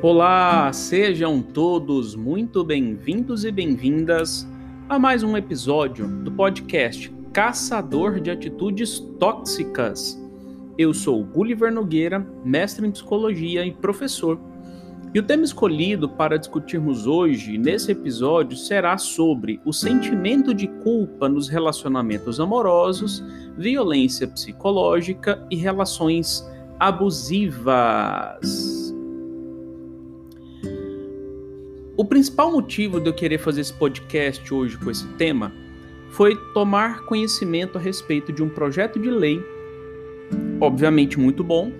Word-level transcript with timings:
Olá, 0.00 0.72
sejam 0.72 1.42
todos 1.42 2.14
muito 2.14 2.62
bem-vindos 2.62 3.44
e 3.44 3.50
bem-vindas 3.50 4.46
a 4.88 4.96
mais 4.96 5.24
um 5.24 5.36
episódio 5.36 6.06
do 6.06 6.30
podcast 6.30 7.12
Caçador 7.32 8.20
de 8.20 8.30
Atitudes 8.30 9.00
Tóxicas. 9.18 10.16
Eu 10.78 10.94
sou 10.94 11.24
Gulliver 11.24 11.72
Nogueira, 11.72 12.24
mestre 12.44 12.86
em 12.86 12.92
psicologia 12.92 13.66
e 13.66 13.72
professor. 13.72 14.38
E 15.12 15.18
o 15.18 15.22
tema 15.24 15.42
escolhido 15.42 16.08
para 16.08 16.38
discutirmos 16.38 17.08
hoje, 17.08 17.58
nesse 17.58 17.90
episódio, 17.90 18.56
será 18.56 18.96
sobre 18.98 19.60
o 19.64 19.72
sentimento 19.72 20.54
de 20.54 20.68
culpa 20.68 21.28
nos 21.28 21.48
relacionamentos 21.48 22.38
amorosos, 22.38 23.20
violência 23.56 24.28
psicológica 24.28 25.44
e 25.50 25.56
relações 25.56 26.48
abusivas. 26.78 28.87
O 31.98 32.04
principal 32.04 32.52
motivo 32.52 33.00
de 33.00 33.08
eu 33.08 33.12
querer 33.12 33.38
fazer 33.38 33.60
esse 33.60 33.72
podcast 33.72 34.54
hoje 34.54 34.78
com 34.78 34.88
esse 34.88 35.04
tema 35.14 35.52
foi 36.10 36.36
tomar 36.54 37.04
conhecimento 37.06 37.76
a 37.76 37.80
respeito 37.80 38.32
de 38.32 38.40
um 38.40 38.48
projeto 38.48 39.00
de 39.00 39.10
lei, 39.10 39.44
obviamente 40.60 41.18
muito 41.18 41.42
bom, 41.42 41.72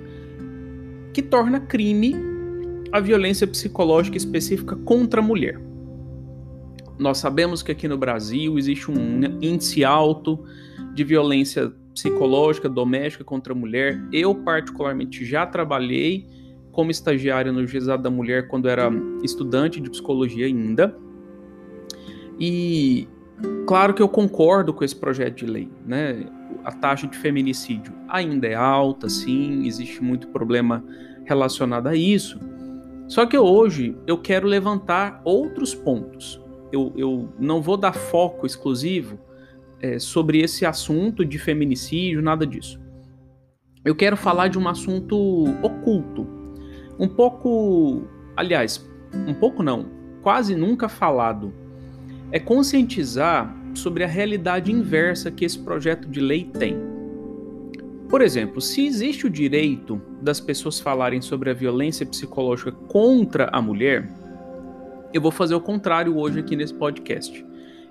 que 1.14 1.22
torna 1.22 1.60
crime 1.60 2.16
a 2.91 2.98
violência 2.98 3.46
psicológica 3.46 4.16
específica 4.16 4.74
contra 4.74 5.20
a 5.20 5.22
mulher. 5.22 5.60
Nós 6.98 7.19
sabemos 7.19 7.62
que 7.62 7.70
aqui 7.70 7.86
no 7.86 7.96
Brasil 7.96 8.58
existe 8.58 8.91
um 8.91 9.20
índice 9.41 9.84
alto 9.84 10.44
de 10.94 11.05
violência 11.05 11.72
psicológica 11.94 12.69
doméstica 12.69 13.22
contra 13.22 13.52
a 13.52 13.56
mulher. 13.56 14.02
Eu, 14.12 14.34
particularmente, 14.34 15.24
já 15.24 15.46
trabalhei 15.46 16.27
como 16.78 16.92
estagiário 16.92 17.52
no 17.52 17.66
Juizado 17.66 18.05
da 18.05 18.08
Mulher 18.08 18.47
quando 18.47 18.69
era 18.69 18.89
estudante 19.25 19.80
de 19.80 19.91
psicologia 19.91 20.47
ainda. 20.47 20.97
E 22.39 23.08
claro 23.66 23.92
que 23.92 24.00
eu 24.00 24.08
concordo 24.08 24.72
com 24.72 24.84
esse 24.84 24.94
projeto 24.94 25.39
de 25.39 25.47
lei, 25.47 25.69
né? 25.84 26.27
A 26.62 26.70
taxa 26.70 27.08
de 27.08 27.19
feminicídio 27.19 27.92
ainda 28.06 28.47
é 28.47 28.55
alta, 28.55 29.08
sim, 29.08 29.67
existe 29.67 30.00
muito 30.00 30.28
problema 30.28 30.84
relacionado 31.25 31.89
a 31.89 31.97
isso. 31.97 32.39
Só 33.08 33.27
que 33.27 33.36
hoje 33.36 33.97
eu 34.06 34.17
quero 34.17 34.47
levantar 34.47 35.20
outros 35.24 35.74
pontos. 35.74 36.41
Eu, 36.70 36.92
eu 36.97 37.28
não 37.41 37.61
vou 37.61 37.77
dar 37.77 37.92
foco 37.92 38.47
exclusivo 38.47 39.19
é, 39.80 39.98
sobre 39.98 40.42
esse 40.42 40.64
assunto 40.64 41.24
de 41.24 41.41
feminicídio, 41.41 42.22
nada 42.22 42.47
disso. 42.47 42.80
Eu 43.84 43.97
quero 43.97 44.17
falar 44.17 44.47
de 44.47 44.56
um 44.56 44.69
assunto 44.69 45.17
oculto, 45.61 46.38
um 46.98 47.08
pouco, 47.08 48.02
aliás, 48.36 48.86
um 49.27 49.34
pouco 49.34 49.62
não, 49.62 49.86
quase 50.22 50.54
nunca 50.54 50.88
falado, 50.88 51.52
é 52.32 52.38
conscientizar 52.38 53.55
sobre 53.74 54.05
a 54.05 54.06
realidade 54.06 54.72
inversa 54.72 55.30
que 55.30 55.44
esse 55.44 55.58
projeto 55.58 56.08
de 56.08 56.20
lei 56.20 56.44
tem. 56.44 56.77
Por 58.08 58.22
exemplo, 58.22 58.60
se 58.60 58.86
existe 58.86 59.27
o 59.27 59.30
direito 59.30 60.00
das 60.20 60.40
pessoas 60.40 60.80
falarem 60.80 61.20
sobre 61.20 61.50
a 61.50 61.55
violência 61.55 62.06
psicológica 62.06 62.72
contra 62.72 63.48
a 63.52 63.60
mulher, 63.60 64.08
eu 65.12 65.20
vou 65.20 65.30
fazer 65.30 65.55
o 65.55 65.60
contrário 65.60 66.16
hoje 66.16 66.40
aqui 66.40 66.56
nesse 66.56 66.74
podcast. 66.74 67.44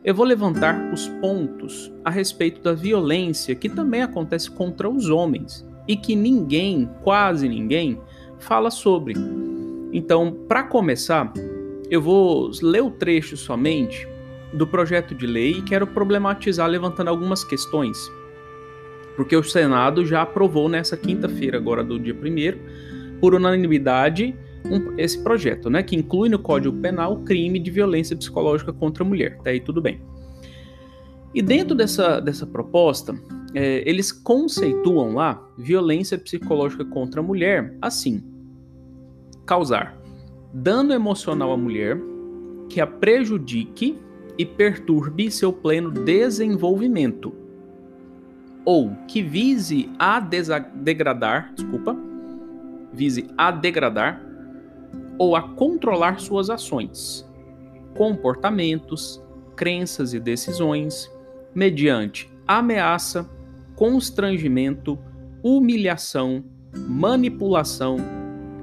Eu 0.03 0.15
vou 0.15 0.25
levantar 0.25 0.91
os 0.93 1.07
pontos 1.21 1.91
a 2.03 2.09
respeito 2.09 2.61
da 2.61 2.73
violência 2.73 3.55
que 3.55 3.69
também 3.69 4.01
acontece 4.01 4.49
contra 4.49 4.89
os 4.89 5.09
homens 5.09 5.67
e 5.87 5.95
que 5.95 6.15
ninguém, 6.15 6.89
quase 7.03 7.47
ninguém, 7.47 7.99
fala 8.39 8.69
sobre. 8.69 9.13
Então, 9.91 10.35
para 10.47 10.63
começar, 10.63 11.31
eu 11.89 12.01
vou 12.01 12.51
ler 12.61 12.83
o 12.83 12.91
trecho 12.91 13.37
somente 13.37 14.07
do 14.53 14.65
projeto 14.65 15.15
de 15.15 15.25
lei 15.25 15.51
e 15.51 15.61
quero 15.61 15.87
problematizar 15.87 16.67
levantando 16.67 17.09
algumas 17.09 17.43
questões. 17.43 17.97
Porque 19.15 19.35
o 19.35 19.43
Senado 19.43 20.05
já 20.05 20.21
aprovou 20.21 20.69
nessa 20.69 20.95
quinta-feira, 20.95 21.57
agora 21.57 21.83
do 21.83 21.99
dia 21.99 22.13
1 22.13 23.19
por 23.19 23.33
unanimidade, 23.33 24.35
um, 24.65 24.93
esse 24.97 25.21
projeto, 25.23 25.69
né, 25.69 25.81
que 25.81 25.95
inclui 25.95 26.29
no 26.29 26.39
Código 26.39 26.77
Penal 26.77 27.13
o 27.13 27.23
crime 27.23 27.59
de 27.59 27.71
violência 27.71 28.15
psicológica 28.15 28.71
contra 28.71 29.03
a 29.03 29.07
mulher. 29.07 29.37
Até 29.39 29.51
aí 29.51 29.59
tudo 29.59 29.81
bem. 29.81 30.01
E 31.33 31.41
dentro 31.41 31.75
dessa, 31.75 32.19
dessa 32.19 32.45
proposta, 32.45 33.15
é, 33.59 33.81
eles 33.89 34.11
conceituam 34.11 35.15
lá 35.15 35.43
violência 35.57 36.15
psicológica 36.15 36.85
contra 36.85 37.21
a 37.21 37.23
mulher 37.23 37.75
assim: 37.81 38.23
causar 39.47 39.97
dano 40.53 40.93
emocional 40.93 41.51
à 41.51 41.57
mulher 41.57 41.99
que 42.69 42.79
a 42.79 42.85
prejudique 42.85 43.97
e 44.37 44.45
perturbe 44.45 45.31
seu 45.31 45.51
pleno 45.51 45.89
desenvolvimento, 45.89 47.33
ou 48.63 48.91
que 49.07 49.23
vise 49.23 49.89
a 49.97 50.19
degradar, 50.19 51.51
desculpa, 51.55 51.97
vise 52.93 53.27
a 53.35 53.49
degradar 53.49 54.21
ou 55.17 55.35
a 55.35 55.41
controlar 55.41 56.19
suas 56.19 56.51
ações, 56.51 57.27
comportamentos, 57.95 59.19
crenças 59.55 60.13
e 60.13 60.19
decisões 60.19 61.11
mediante 61.55 62.31
ameaça, 62.47 63.27
constrangimento, 63.77 64.97
humilhação, 65.43 66.43
manipulação, 66.75 67.97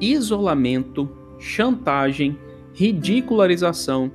isolamento, 0.00 1.08
chantagem, 1.38 2.36
ridicularização, 2.74 4.10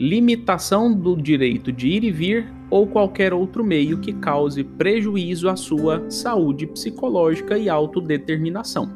limitação 0.00 0.92
do 0.92 1.14
direito 1.14 1.70
de 1.70 1.88
ir 1.88 2.02
e 2.02 2.10
vir 2.10 2.50
ou 2.70 2.86
qualquer 2.86 3.34
outro 3.34 3.62
meio 3.62 3.98
que 3.98 4.14
cause 4.14 4.64
prejuízo 4.64 5.50
à 5.50 5.56
sua 5.56 6.10
saúde 6.10 6.66
psicológica 6.66 7.58
e 7.58 7.68
autodeterminação. 7.68 8.90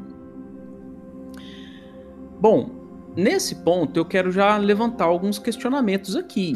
Bom, 2.41 2.71
nesse 3.15 3.57
ponto 3.57 3.99
eu 3.99 4.07
quero 4.07 4.33
já 4.33 4.57
levantar 4.57 5.05
alguns 5.05 5.39
questionamentos 5.39 6.17
aqui, 6.17 6.55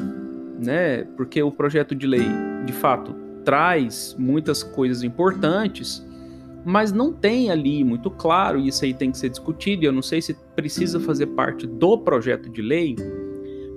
né? 0.59 1.05
Porque 1.19 1.43
o 1.43 1.53
projeto 1.53 1.95
de 1.95 2.07
lei, 2.07 2.27
de 2.65 2.73
fato, 2.73 3.26
traz 3.47 4.17
muitas 4.19 4.65
coisas 4.65 5.05
importantes, 5.05 6.05
mas 6.65 6.91
não 6.91 7.12
tem 7.12 7.49
ali 7.49 7.84
muito 7.84 8.11
claro, 8.11 8.59
e 8.59 8.67
isso 8.67 8.84
aí 8.84 8.93
tem 8.93 9.12
que 9.12 9.17
ser 9.17 9.29
discutido, 9.29 9.84
e 9.84 9.87
eu 9.87 9.93
não 9.93 10.03
sei 10.03 10.21
se 10.21 10.34
precisa 10.57 10.99
fazer 10.99 11.27
parte 11.27 11.65
do 11.65 11.97
projeto 11.97 12.51
de 12.51 12.61
lei, 12.61 12.97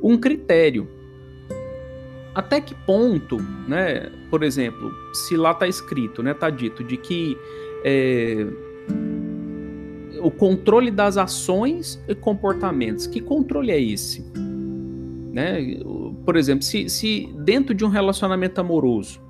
um 0.02 0.18
critério. 0.18 0.90
Até 2.34 2.59
que 2.59 2.74
ponto, 2.74 3.38
né, 3.68 4.12
por 4.31 4.41
exemplo, 4.41 4.91
se 5.13 5.38
lá 5.38 5.52
está 5.52 5.68
escrito, 5.68 6.24
né, 6.24 6.31
está 6.31 6.50
dito 6.50 6.84
de 6.84 6.97
que 6.97 7.38
é, 7.86 8.47
o 10.19 10.31
controle 10.31 10.90
das 10.90 11.16
ações 11.16 12.03
e 12.07 12.16
comportamentos, 12.16 13.06
que 13.06 13.22
controle 13.22 13.72
é 13.72 13.80
esse? 13.80 14.25
Né? 15.31 15.80
Por 16.25 16.36
exemplo, 16.36 16.63
se, 16.63 16.90
se 16.90 17.31
dentro 17.38 17.75
de 17.75 17.86
um 17.86 17.90
relacionamento 17.90 18.59
amoroso, 18.59 19.28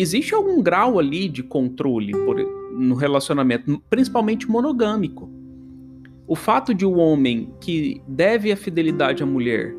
existe 0.00 0.34
algum 0.34 0.62
grau 0.62 0.98
ali 0.98 1.28
de 1.28 1.42
controle 1.42 2.12
por, 2.12 2.36
no 2.72 2.94
relacionamento, 2.94 3.82
principalmente 3.90 4.48
monogâmico. 4.48 5.28
O 6.26 6.36
fato 6.36 6.72
de 6.72 6.86
o 6.86 6.92
um 6.92 6.98
homem 6.98 7.52
que 7.60 8.00
deve 8.06 8.52
a 8.52 8.56
fidelidade 8.56 9.22
à 9.22 9.26
mulher 9.26 9.74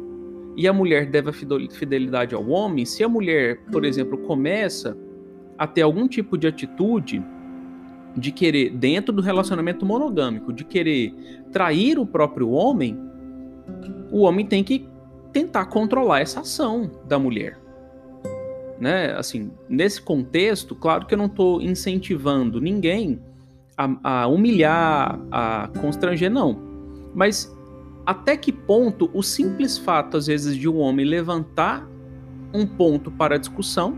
e 0.56 0.68
a 0.68 0.74
mulher 0.74 1.10
deve 1.10 1.30
a 1.30 1.34
fidelidade 1.34 2.36
ao 2.36 2.46
homem, 2.50 2.86
se 2.86 3.04
a 3.04 3.10
mulher, 3.10 3.62
por 3.72 3.86
exemplo, 3.86 4.18
começa 4.18 4.98
a 5.58 5.66
ter 5.66 5.82
algum 5.82 6.08
tipo 6.08 6.38
de 6.38 6.48
atitude 6.48 7.24
de 8.18 8.32
querer, 8.34 8.72
dentro 8.72 9.14
do 9.14 9.22
relacionamento 9.22 9.86
monogâmico, 9.86 10.52
de 10.52 10.66
querer 10.66 11.14
trair 11.54 11.98
o 11.98 12.06
próprio 12.06 12.50
homem, 12.50 13.00
o 14.12 14.24
homem 14.24 14.46
tem 14.46 14.62
que 14.62 14.86
tentar 15.32 15.68
controlar 15.68 16.20
essa 16.20 16.42
ação 16.42 16.92
da 17.08 17.18
mulher 17.18 17.61
né? 18.82 19.14
Assim, 19.14 19.52
nesse 19.70 20.02
contexto, 20.02 20.74
claro 20.74 21.06
que 21.06 21.14
eu 21.14 21.18
não 21.18 21.28
estou 21.28 21.62
incentivando 21.62 22.60
ninguém 22.60 23.22
a, 23.78 24.24
a, 24.24 24.28
humilhar, 24.28 25.22
a 25.32 25.70
constranger, 25.80 26.32
não. 26.32 26.60
Mas 27.14 27.56
até 28.04 28.36
que 28.36 28.52
ponto 28.52 29.08
o 29.14 29.22
simples 29.22 29.78
fato, 29.78 30.18
às 30.18 30.26
vezes, 30.26 30.58
de 30.58 30.68
um 30.68 30.80
homem 30.80 31.06
levantar 31.06 31.88
um 32.52 32.66
ponto 32.66 33.12
para 33.12 33.38
discussão 33.38 33.96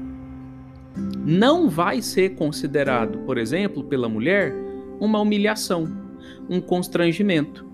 não 1.25 1.69
vai 1.69 2.01
ser 2.01 2.36
considerado, 2.36 3.19
por 3.19 3.38
exemplo, 3.38 3.86
pela 3.86 4.09
mulher, 4.09 4.53
uma 5.00 5.21
humilhação, 5.21 5.88
um 6.50 6.59
constrangimento. 6.59 7.65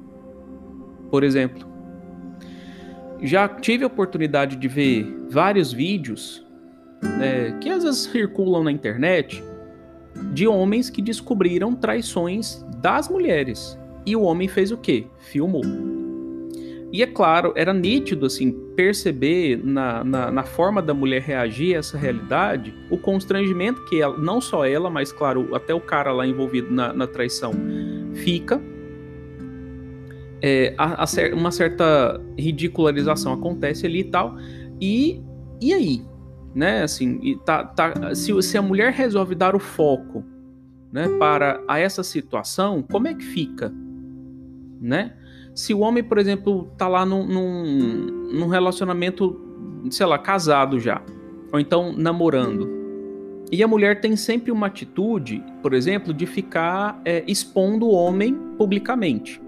Por 1.10 1.24
exemplo, 1.24 1.68
já 3.20 3.50
tive 3.50 3.84
a 3.84 3.88
oportunidade 3.88 4.56
de 4.56 4.68
ver 4.68 5.26
vários 5.28 5.74
vídeos 5.74 6.48
né, 7.02 7.58
que 7.60 7.70
às 7.70 7.84
vezes 7.84 8.02
circulam 8.02 8.64
na 8.64 8.72
internet 8.72 9.44
de 10.34 10.48
homens 10.48 10.90
que 10.90 11.02
descobriram 11.02 11.74
traições 11.76 12.66
das 12.78 13.10
mulheres. 13.10 13.78
E 14.06 14.16
o 14.16 14.22
homem 14.22 14.48
fez 14.48 14.72
o 14.72 14.78
quê? 14.78 15.06
Filmou. 15.20 15.64
E 16.92 17.04
é 17.04 17.08
claro, 17.08 17.54
era 17.56 17.72
nítido 17.72 18.26
assim 18.26 18.52
perceber 18.76 19.62
na, 19.64 20.04
na, 20.04 20.32
na, 20.32 20.44
forma 20.44 20.82
da 20.82 20.94
mulher 20.94 21.22
reagir 21.22 21.76
a 21.76 21.80
essa 21.80 21.98
realidade 21.98 22.74
o 22.90 22.98
constrangimento 22.98 23.86
que 23.86 24.02
ela, 24.02 24.18
não 24.18 24.42
só 24.42 24.66
ela, 24.66 24.90
mas 24.90 25.12
claro, 25.12 25.54
até 25.54 25.72
o 25.74 25.80
cara 25.80 26.12
lá 26.12 26.26
envolvido 26.26 26.74
na, 26.74 26.92
na 26.92 27.06
traição 27.06 27.54
fica. 28.16 28.60
É, 30.42 30.74
a, 30.78 31.04
a, 31.04 31.36
uma 31.36 31.52
certa 31.52 32.20
ridicularização 32.38 33.34
acontece 33.34 33.86
ali 33.86 34.00
e 34.00 34.06
tal. 34.06 34.36
E, 34.82 35.22
e 35.62 35.74
aí? 35.74 36.02
Né, 36.54 36.82
assim, 36.82 37.38
tá, 37.46 37.64
tá, 37.64 38.16
se, 38.16 38.42
se 38.42 38.58
a 38.58 38.62
mulher 38.62 38.92
resolve 38.92 39.36
dar 39.36 39.56
o 39.56 39.60
foco 39.60 40.24
né, 40.92 41.08
para 41.20 41.62
a 41.68 41.78
essa 41.78 42.04
situação, 42.04 42.82
como 42.82 43.08
é 43.08 43.14
que 43.14 43.24
fica? 43.24 43.72
Né? 44.82 45.14
Se 45.54 45.74
o 45.74 45.80
homem, 45.80 46.04
por 46.04 46.18
exemplo, 46.18 46.72
tá 46.78 46.88
lá 46.88 47.06
num, 47.06 47.26
num, 47.26 48.06
num 48.34 48.48
relacionamento, 48.48 49.40
sei 49.92 50.06
lá, 50.06 50.18
casado 50.18 50.80
já, 50.80 51.02
ou 51.52 51.60
então 51.60 51.94
namorando, 51.96 52.80
e 53.52 53.64
a 53.64 53.68
mulher 53.68 54.00
tem 54.00 54.16
sempre 54.16 54.52
uma 54.52 54.68
atitude, 54.68 55.44
por 55.62 55.74
exemplo, 55.74 56.14
de 56.14 56.26
ficar 56.26 57.02
é, 57.04 57.24
expondo 57.28 57.88
o 57.88 57.92
homem 57.92 58.34
publicamente, 58.58 59.42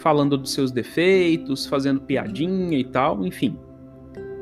falando 0.00 0.36
dos 0.36 0.52
seus 0.52 0.72
defeitos, 0.72 1.64
fazendo 1.66 2.00
piadinha 2.00 2.76
e 2.76 2.84
tal, 2.84 3.24
enfim. 3.24 3.56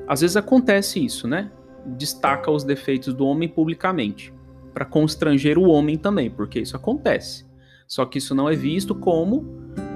Às 0.09 0.23
vezes 0.23 0.37
acontece 0.37 1.05
isso, 1.05 1.29
né? 1.29 1.51
Destaca 1.87 2.51
os 2.51 2.65
defeitos 2.65 3.15
do 3.15 3.27
homem 3.27 3.49
publicamente, 3.49 4.33
para 4.73 4.85
constranger 4.85 5.59
o 5.59 5.69
homem 5.69 5.97
também, 5.97 6.31
porque 6.31 6.61
isso 6.61 6.77
acontece. 6.77 7.45
Só 7.87 8.05
que 8.05 8.19
isso 8.19 8.35
não 8.35 8.49
é 8.49 8.55
visto 8.55 8.95
como 8.95 9.45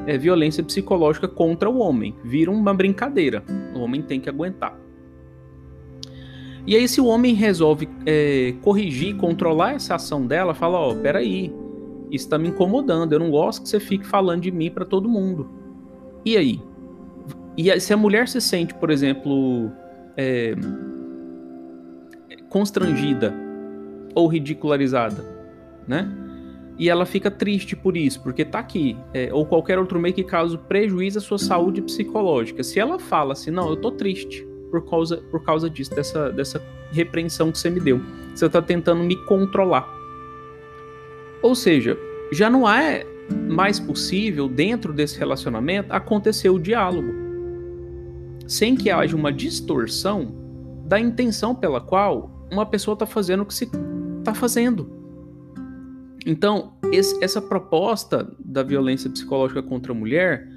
é, 0.06 0.18
violência 0.18 0.62
psicológica 0.64 1.28
contra 1.28 1.70
o 1.70 1.78
homem. 1.78 2.14
Vira 2.24 2.50
uma 2.50 2.74
brincadeira. 2.74 3.44
O 3.74 3.80
homem 3.80 4.02
tem 4.02 4.20
que 4.20 4.28
aguentar. 4.28 4.76
E 6.66 6.74
aí, 6.74 6.88
se 6.88 7.00
o 7.00 7.06
homem 7.06 7.34
resolve 7.34 7.88
é, 8.06 8.54
corrigir, 8.62 9.16
controlar 9.16 9.74
essa 9.74 9.94
ação 9.94 10.26
dela, 10.26 10.54
fala: 10.54 10.78
Ó, 10.78 10.92
oh, 10.92 10.96
peraí, 10.96 11.54
isso 12.10 12.28
tá 12.28 12.38
me 12.38 12.48
incomodando. 12.48 13.12
Eu 13.12 13.18
não 13.18 13.30
gosto 13.30 13.62
que 13.62 13.68
você 13.68 13.78
fique 13.78 14.06
falando 14.06 14.42
de 14.42 14.50
mim 14.50 14.70
para 14.70 14.84
todo 14.84 15.08
mundo. 15.08 15.48
E 16.24 16.36
aí? 16.36 16.60
E 17.56 17.78
se 17.80 17.92
a 17.92 17.96
mulher 17.96 18.26
se 18.28 18.40
sente, 18.40 18.74
por 18.74 18.90
exemplo, 18.90 19.70
é, 20.16 20.54
constrangida 22.54 23.34
ou 24.14 24.28
ridicularizada, 24.28 25.24
né? 25.88 26.08
e 26.78 26.88
ela 26.88 27.04
fica 27.04 27.28
triste 27.28 27.74
por 27.74 27.96
isso, 27.96 28.22
porque 28.22 28.44
tá 28.44 28.60
aqui, 28.60 28.96
é, 29.12 29.28
ou 29.32 29.44
qualquer 29.44 29.76
outro 29.76 29.98
meio 29.98 30.14
que 30.14 30.22
cause 30.22 30.56
prejuízo 30.56 31.18
à 31.18 31.20
sua 31.20 31.38
saúde 31.38 31.82
psicológica. 31.82 32.62
Se 32.62 32.78
ela 32.78 32.96
fala 32.96 33.32
assim, 33.32 33.50
não, 33.50 33.68
eu 33.70 33.76
tô 33.76 33.90
triste 33.90 34.46
por 34.70 34.88
causa, 34.88 35.16
por 35.32 35.42
causa 35.42 35.68
disso, 35.68 35.92
dessa, 35.96 36.30
dessa 36.30 36.62
repreensão 36.92 37.50
que 37.50 37.58
você 37.58 37.68
me 37.68 37.80
deu, 37.80 38.00
você 38.32 38.48
tá 38.48 38.62
tentando 38.62 39.02
me 39.02 39.16
controlar. 39.24 39.88
Ou 41.42 41.56
seja, 41.56 41.98
já 42.32 42.48
não 42.48 42.68
é 42.68 43.04
mais 43.48 43.80
possível, 43.80 44.48
dentro 44.48 44.92
desse 44.92 45.18
relacionamento, 45.18 45.92
acontecer 45.92 46.50
o 46.50 46.58
diálogo, 46.60 47.12
sem 48.46 48.76
que 48.76 48.90
haja 48.90 49.16
uma 49.16 49.32
distorção 49.32 50.32
da 50.86 51.00
intenção 51.00 51.52
pela 51.52 51.80
qual 51.80 52.33
uma 52.54 52.66
pessoa 52.66 52.94
está 52.94 53.06
fazendo 53.06 53.42
o 53.42 53.46
que 53.46 53.54
se 53.54 53.68
está 54.18 54.32
fazendo. 54.32 54.90
Então, 56.26 56.72
esse, 56.90 57.22
essa 57.22 57.42
proposta 57.42 58.32
da 58.38 58.62
violência 58.62 59.10
psicológica 59.10 59.62
contra 59.62 59.92
a 59.92 59.94
mulher, 59.94 60.48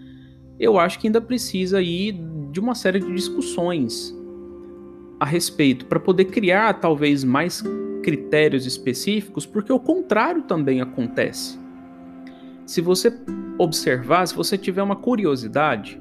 eu 0.57 0.79
acho 0.79 0.97
que 0.99 1.07
ainda 1.07 1.19
precisa 1.19 1.79
aí 1.79 2.13
de 2.51 2.59
uma 2.59 2.73
série 2.73 2.99
de 2.99 3.13
discussões 3.13 4.15
a 5.19 5.25
respeito 5.25 5.85
para 5.85 5.99
poder 5.99 6.25
criar 6.25 6.75
talvez 6.75 7.23
mais 7.23 7.61
critérios 8.01 8.65
específicos, 8.65 9.45
porque 9.45 9.73
o 9.73 9.79
contrário 9.79 10.43
também 10.43 10.79
acontece. 10.79 11.59
Se 12.65 12.79
você 12.79 13.11
observar, 13.57 14.25
se 14.27 14.35
você 14.35 14.57
tiver 14.57 14.81
uma 14.81 14.95
curiosidade, 14.95 15.99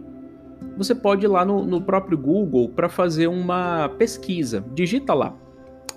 você 0.77 0.95
pode 0.95 1.25
ir 1.25 1.29
lá 1.29 1.45
no, 1.45 1.65
no 1.65 1.81
próprio 1.81 2.17
Google 2.17 2.69
para 2.69 2.89
fazer 2.89 3.27
uma 3.27 3.89
pesquisa. 3.89 4.65
Digita 4.75 5.15
lá 5.15 5.37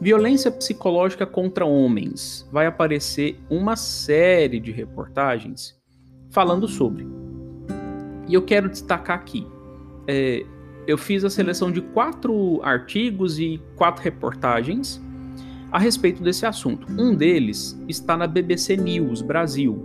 Violência 0.02 0.50
psicológica 0.50 1.26
contra 1.26 1.66
homens. 1.66 2.48
Vai 2.52 2.66
aparecer 2.66 3.38
uma 3.50 3.76
série 3.76 4.60
de 4.60 4.72
reportagens 4.72 5.78
falando 6.30 6.70
sobre. 6.70 7.06
E 8.28 8.34
eu 8.34 8.42
quero 8.42 8.70
destacar 8.70 9.18
aqui. 9.18 9.46
É, 10.08 10.46
eu 10.88 10.98
fiz 10.98 11.26
a 11.26 11.30
seleção 11.30 11.70
de 11.70 11.82
quatro 11.82 12.62
artigos 12.64 13.40
e 13.40 13.62
quatro 13.76 14.02
reportagens 14.02 15.02
a 15.70 15.78
respeito 15.78 16.24
desse 16.24 16.46
assunto. 16.46 16.88
Um 16.98 17.14
deles 17.14 17.78
está 17.88 18.16
na 18.16 18.26
BBC 18.26 18.78
News 18.78 19.22
Brasil. 19.22 19.84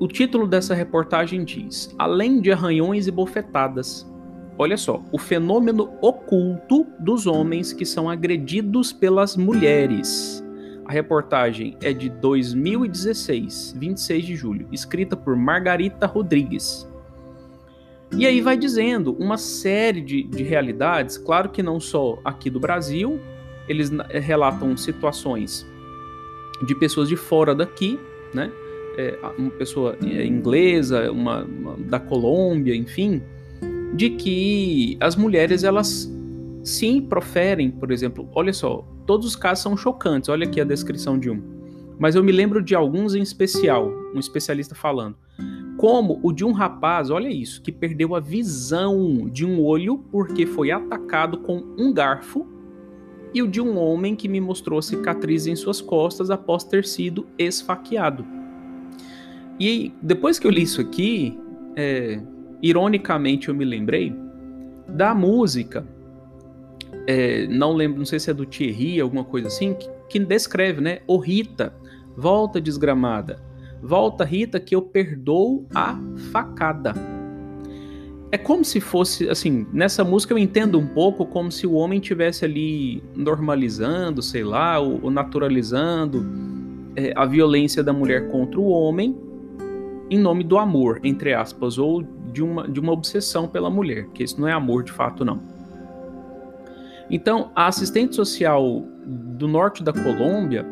O 0.00 0.08
título 0.08 0.48
dessa 0.48 0.74
reportagem 0.74 1.44
diz: 1.44 1.94
Além 1.96 2.40
de 2.40 2.50
arranhões 2.50 3.06
e 3.06 3.12
bofetadas, 3.12 4.11
Olha 4.58 4.76
só, 4.76 5.02
o 5.10 5.18
fenômeno 5.18 5.92
oculto 6.00 6.86
dos 6.98 7.26
homens 7.26 7.72
que 7.72 7.86
são 7.86 8.08
agredidos 8.08 8.92
pelas 8.92 9.36
mulheres. 9.36 10.44
A 10.84 10.92
reportagem 10.92 11.76
é 11.80 11.92
de 11.92 12.08
2016, 12.08 13.74
26 13.78 14.24
de 14.24 14.36
julho, 14.36 14.68
escrita 14.70 15.16
por 15.16 15.34
Margarita 15.36 16.06
Rodrigues. 16.06 16.86
E 18.16 18.26
aí 18.26 18.42
vai 18.42 18.58
dizendo 18.58 19.14
uma 19.14 19.38
série 19.38 20.02
de, 20.02 20.22
de 20.22 20.42
realidades, 20.42 21.16
claro 21.16 21.48
que 21.48 21.62
não 21.62 21.80
só 21.80 22.18
aqui 22.22 22.50
do 22.50 22.60
Brasil, 22.60 23.18
eles 23.66 23.90
relatam 24.10 24.76
situações 24.76 25.66
de 26.66 26.74
pessoas 26.74 27.08
de 27.08 27.16
fora 27.16 27.54
daqui, 27.54 27.98
né? 28.34 28.52
É, 28.98 29.18
uma 29.38 29.50
pessoa 29.50 29.96
é, 30.04 30.26
inglesa, 30.26 31.10
uma, 31.10 31.42
uma 31.44 31.76
da 31.78 31.98
Colômbia, 31.98 32.74
enfim, 32.76 33.22
de 33.94 34.10
que 34.10 34.96
as 35.00 35.16
mulheres 35.16 35.64
elas 35.64 36.10
sim 36.62 37.00
proferem, 37.00 37.70
por 37.70 37.90
exemplo, 37.90 38.28
olha 38.34 38.52
só, 38.52 38.86
todos 39.06 39.26
os 39.26 39.36
casos 39.36 39.62
são 39.62 39.76
chocantes, 39.76 40.28
olha 40.28 40.46
aqui 40.46 40.60
a 40.60 40.64
descrição 40.64 41.18
de 41.18 41.30
um. 41.30 41.42
Mas 41.98 42.14
eu 42.14 42.24
me 42.24 42.32
lembro 42.32 42.62
de 42.62 42.74
alguns 42.74 43.14
em 43.14 43.22
especial, 43.22 43.92
um 44.14 44.18
especialista 44.18 44.74
falando. 44.74 45.16
Como 45.76 46.20
o 46.22 46.32
de 46.32 46.44
um 46.44 46.52
rapaz, 46.52 47.10
olha 47.10 47.28
isso, 47.28 47.60
que 47.60 47.72
perdeu 47.72 48.14
a 48.14 48.20
visão 48.20 49.28
de 49.30 49.44
um 49.44 49.60
olho 49.62 49.98
porque 50.10 50.46
foi 50.46 50.70
atacado 50.70 51.38
com 51.38 51.62
um 51.76 51.92
garfo, 51.92 52.46
e 53.34 53.42
o 53.42 53.48
de 53.48 53.60
um 53.60 53.78
homem 53.78 54.14
que 54.14 54.28
me 54.28 54.40
mostrou 54.40 54.82
cicatriz 54.82 55.46
em 55.46 55.56
suas 55.56 55.80
costas 55.80 56.30
após 56.30 56.64
ter 56.64 56.84
sido 56.84 57.26
esfaqueado. 57.38 58.26
E 59.58 59.92
depois 60.02 60.38
que 60.38 60.46
eu 60.46 60.50
li 60.50 60.62
isso 60.62 60.80
aqui, 60.80 61.38
é, 61.74 62.20
ironicamente 62.62 63.48
eu 63.48 63.54
me 63.54 63.64
lembrei 63.64 64.14
da 64.88 65.14
música, 65.14 65.84
é, 67.06 67.46
não 67.48 67.72
lembro, 67.72 67.98
não 67.98 68.06
sei 68.06 68.20
se 68.20 68.30
é 68.30 68.34
do 68.34 68.46
Thierry, 68.46 69.00
alguma 69.00 69.24
coisa 69.24 69.48
assim, 69.48 69.74
que, 69.74 69.88
que 70.08 70.18
descreve, 70.18 70.80
né? 70.80 71.00
O 71.06 71.18
Rita, 71.18 71.74
volta 72.16 72.60
desgramada, 72.60 73.42
volta 73.82 74.24
Rita 74.24 74.60
que 74.60 74.74
eu 74.74 74.82
perdoo 74.82 75.66
a 75.74 75.98
facada. 76.30 76.94
É 78.30 78.38
como 78.38 78.64
se 78.64 78.80
fosse, 78.80 79.28
assim, 79.28 79.66
nessa 79.72 80.02
música 80.04 80.32
eu 80.32 80.38
entendo 80.38 80.78
um 80.78 80.86
pouco 80.86 81.26
como 81.26 81.52
se 81.52 81.66
o 81.66 81.72
homem 81.72 82.00
tivesse 82.00 82.44
ali 82.44 83.02
normalizando, 83.14 84.22
sei 84.22 84.42
lá, 84.42 84.78
ou, 84.78 85.00
ou 85.02 85.10
naturalizando 85.10 86.24
é, 86.96 87.12
a 87.14 87.26
violência 87.26 87.82
da 87.82 87.92
mulher 87.92 88.28
contra 88.28 88.58
o 88.58 88.68
homem 88.68 89.14
em 90.10 90.18
nome 90.18 90.44
do 90.44 90.58
amor, 90.58 91.00
entre 91.02 91.32
aspas, 91.32 91.78
ou 91.78 92.04
de 92.32 92.42
uma, 92.42 92.68
de 92.68 92.80
uma 92.80 92.92
obsessão 92.92 93.46
pela 93.46 93.70
mulher, 93.70 94.06
que 94.14 94.22
isso 94.22 94.40
não 94.40 94.48
é 94.48 94.52
amor 94.52 94.82
de 94.82 94.92
fato, 94.92 95.24
não. 95.24 95.40
Então, 97.10 97.50
a 97.54 97.66
assistente 97.66 98.14
social 98.16 98.84
do 99.04 99.46
norte 99.46 99.82
da 99.82 99.92
Colômbia 99.92 100.64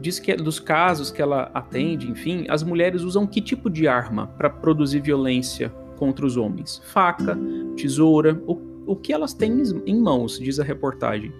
diz 0.00 0.18
que 0.18 0.34
dos 0.34 0.58
casos 0.58 1.10
que 1.10 1.20
ela 1.20 1.50
atende, 1.52 2.10
enfim, 2.10 2.46
as 2.48 2.62
mulheres 2.62 3.02
usam 3.02 3.26
que 3.26 3.40
tipo 3.40 3.68
de 3.68 3.86
arma 3.86 4.26
para 4.26 4.48
produzir 4.48 5.00
violência 5.00 5.68
contra 5.96 6.24
os 6.24 6.36
homens? 6.36 6.80
Faca, 6.84 7.38
tesoura, 7.76 8.40
o, 8.46 8.58
o 8.86 8.96
que 8.96 9.12
elas 9.12 9.34
têm 9.34 9.62
em 9.84 10.00
mãos, 10.00 10.38
diz 10.38 10.58
a 10.60 10.64
reportagem. 10.64 11.32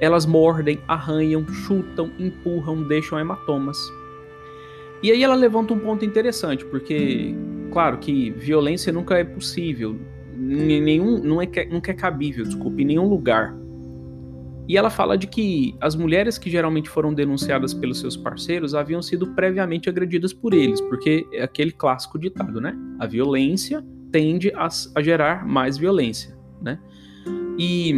Elas 0.00 0.26
mordem, 0.26 0.78
arranham, 0.86 1.46
chutam, 1.48 2.10
empurram, 2.18 2.86
deixam 2.86 3.18
hematomas. 3.18 3.78
E 5.02 5.10
aí 5.10 5.22
ela 5.22 5.34
levanta 5.34 5.72
um 5.72 5.78
ponto 5.78 6.04
interessante, 6.04 6.64
porque 6.66 7.34
claro 7.76 7.98
que 7.98 8.30
violência 8.30 8.90
nunca 8.90 9.18
é 9.18 9.22
possível, 9.22 10.00
nenhum, 10.34 11.18
não 11.18 11.42
é, 11.42 11.46
nunca 11.70 11.90
é 11.90 11.94
cabível, 11.94 12.42
desculpe, 12.42 12.82
em 12.82 12.86
nenhum 12.86 13.06
lugar. 13.06 13.54
E 14.66 14.78
ela 14.78 14.88
fala 14.88 15.18
de 15.18 15.26
que 15.26 15.76
as 15.78 15.94
mulheres 15.94 16.38
que 16.38 16.48
geralmente 16.48 16.88
foram 16.88 17.12
denunciadas 17.12 17.74
pelos 17.74 18.00
seus 18.00 18.16
parceiros 18.16 18.74
haviam 18.74 19.02
sido 19.02 19.26
previamente 19.34 19.90
agredidas 19.90 20.32
por 20.32 20.54
eles, 20.54 20.80
porque 20.80 21.26
é 21.30 21.42
aquele 21.42 21.70
clássico 21.70 22.18
ditado, 22.18 22.62
né? 22.62 22.74
A 22.98 23.06
violência 23.06 23.84
tende 24.10 24.50
a, 24.54 24.68
a 24.94 25.02
gerar 25.02 25.46
mais 25.46 25.76
violência, 25.76 26.34
né? 26.62 26.80
E 27.58 27.94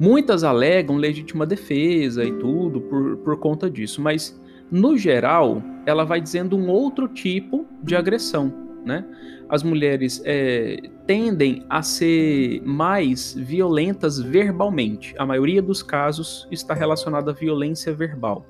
muitas 0.00 0.42
alegam 0.42 0.96
legítima 0.96 1.46
defesa 1.46 2.24
e 2.24 2.32
tudo 2.32 2.80
por, 2.80 3.18
por 3.18 3.36
conta 3.36 3.70
disso, 3.70 4.02
mas 4.02 4.39
no 4.70 4.96
geral 4.96 5.62
ela 5.84 6.04
vai 6.04 6.20
dizendo 6.20 6.56
um 6.56 6.68
outro 6.68 7.08
tipo 7.08 7.66
de 7.82 7.96
agressão, 7.96 8.52
né? 8.84 9.04
As 9.48 9.64
mulheres 9.64 10.22
é, 10.24 10.78
tendem 11.06 11.64
a 11.68 11.82
ser 11.82 12.62
mais 12.64 13.34
violentas 13.34 14.20
verbalmente. 14.20 15.12
A 15.18 15.26
maioria 15.26 15.60
dos 15.60 15.82
casos 15.82 16.46
está 16.52 16.72
relacionada 16.72 17.32
à 17.32 17.34
violência 17.34 17.92
verbal. 17.92 18.46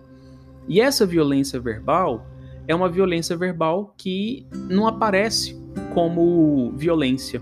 E 0.68 0.80
essa 0.80 1.06
violência 1.06 1.58
verbal 1.58 2.26
é 2.68 2.74
uma 2.74 2.88
violência 2.88 3.34
verbal 3.34 3.94
que 3.96 4.46
não 4.68 4.86
aparece 4.86 5.58
como 5.94 6.72
violência. 6.76 7.40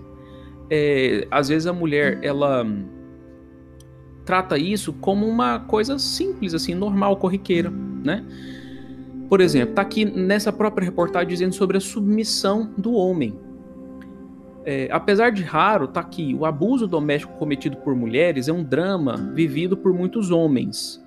É, 0.69 1.27
às 1.29 1.49
vezes 1.49 1.67
a 1.67 1.73
mulher 1.73 2.19
ela 2.21 2.65
trata 4.23 4.57
isso 4.57 4.93
como 4.93 5.27
uma 5.27 5.59
coisa 5.59 5.99
simples, 5.99 6.53
assim, 6.53 6.73
normal, 6.73 7.17
corriqueira, 7.17 7.69
né? 7.69 8.25
Por 9.29 9.41
exemplo, 9.41 9.69
está 9.69 9.83
aqui 9.83 10.03
nessa 10.03 10.51
própria 10.51 10.83
reportagem 10.83 11.29
dizendo 11.29 11.53
sobre 11.53 11.77
a 11.77 11.79
submissão 11.79 12.73
do 12.75 12.93
homem. 12.93 13.39
É, 14.65 14.89
apesar 14.91 15.29
de 15.29 15.43
raro, 15.43 15.85
está 15.85 15.99
aqui: 15.99 16.35
o 16.35 16.45
abuso 16.45 16.87
doméstico 16.87 17.33
cometido 17.37 17.77
por 17.77 17.95
mulheres 17.95 18.47
é 18.47 18.51
um 18.51 18.63
drama 18.63 19.15
vivido 19.33 19.77
por 19.77 19.93
muitos 19.93 20.31
homens 20.31 20.99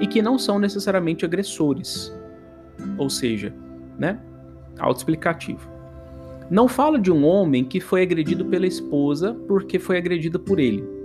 e 0.00 0.06
que 0.06 0.22
não 0.22 0.38
são 0.38 0.58
necessariamente 0.58 1.24
agressores. 1.24 2.12
Ou 2.96 3.10
seja, 3.10 3.54
né? 3.98 4.18
Autoexplicativo. 4.78 5.68
Não 6.50 6.66
fala 6.66 6.98
de 6.98 7.12
um 7.12 7.24
homem 7.24 7.62
que 7.62 7.78
foi 7.78 8.02
agredido 8.02 8.44
pela 8.46 8.66
esposa 8.66 9.34
porque 9.46 9.78
foi 9.78 9.98
agredida 9.98 10.38
por 10.38 10.58
ele. 10.58 10.99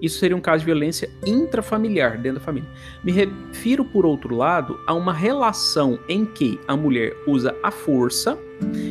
Isso 0.00 0.18
seria 0.18 0.36
um 0.36 0.40
caso 0.40 0.60
de 0.60 0.66
violência 0.66 1.08
intrafamiliar 1.26 2.20
dentro 2.20 2.38
da 2.38 2.44
família. 2.44 2.68
Me 3.02 3.12
refiro, 3.12 3.84
por 3.84 4.04
outro 4.04 4.34
lado, 4.34 4.78
a 4.86 4.92
uma 4.92 5.12
relação 5.12 5.98
em 6.08 6.24
que 6.24 6.60
a 6.68 6.76
mulher 6.76 7.16
usa 7.26 7.56
a 7.62 7.70
força, 7.70 8.38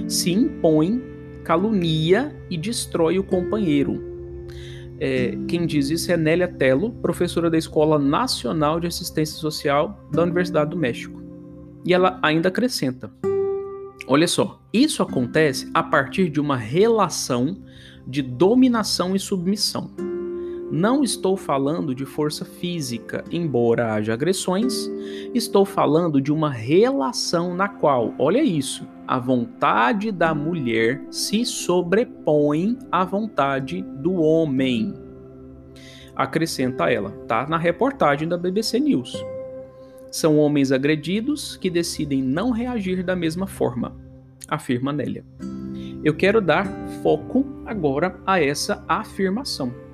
se 0.08 0.32
impõe 0.32 1.02
calunia 1.44 2.36
e 2.50 2.58
destrói 2.58 3.20
o 3.20 3.24
companheiro. 3.24 4.04
É, 5.00 5.38
quem 5.48 5.68
diz 5.68 5.90
isso 5.90 6.12
é 6.12 6.18
Nélia 6.18 6.48
Tello, 6.48 6.92
professora 6.92 7.50
da 7.50 7.58
Escola 7.58 8.00
Nacional 8.00 8.80
de 8.80 8.88
Assistência 8.88 9.38
Social 9.38 10.00
da 10.12 10.24
Universidade 10.24 10.72
do 10.72 10.78
México. 10.78 11.22
E 11.86 11.94
ela 11.94 12.20
ainda 12.24 12.50
acrescenta: 12.50 13.12
olha 14.08 14.28
só, 14.28 14.60
isso 14.74 15.04
acontece 15.04 15.70
a 15.74 15.84
partir 15.84 16.30
de 16.30 16.40
uma 16.40 16.58
relação 16.58 17.62
de 18.08 18.22
dominação 18.22 19.16
e 19.16 19.20
submissão. 19.20 19.92
Não 20.72 21.04
estou 21.04 21.38
falando 21.38 21.94
de 21.94 22.06
força 22.06 22.44
física, 22.44 23.24
embora 23.32 23.94
haja 23.94 24.14
agressões, 24.14 24.90
estou 25.32 25.64
falando 25.64 26.20
de 26.20 26.34
uma 26.34 26.50
relação 26.50 27.54
na 27.54 27.70
qual, 27.70 28.16
olha 28.18 28.42
isso, 28.42 28.88
a 29.08 29.20
vontade 29.20 30.12
da 30.12 30.34
mulher 30.34 31.04
se 31.12 31.46
sobrepõe 31.46 32.80
à 32.92 33.06
vontade 33.06 33.84
do 33.84 34.16
homem. 34.16 34.96
Acrescenta 36.16 36.90
ela, 36.90 37.12
tá 37.28 37.46
na 37.48 37.58
reportagem 37.58 38.28
da 38.28 38.38
BBC 38.38 38.80
News. 38.80 39.24
São 40.10 40.40
homens 40.40 40.72
agredidos 40.72 41.58
que 41.58 41.70
decidem 41.70 42.24
não 42.24 42.50
reagir 42.50 43.04
da 43.04 43.16
mesma 43.16 43.46
forma, 43.46 43.96
afirma 44.48 44.92
Nélia. 44.92 45.24
Eu 46.04 46.16
quero 46.16 46.42
dar 46.42 46.66
foco 47.04 47.46
agora 47.66 48.20
a 48.26 48.42
essa 48.42 48.84
afirmação 48.88 49.85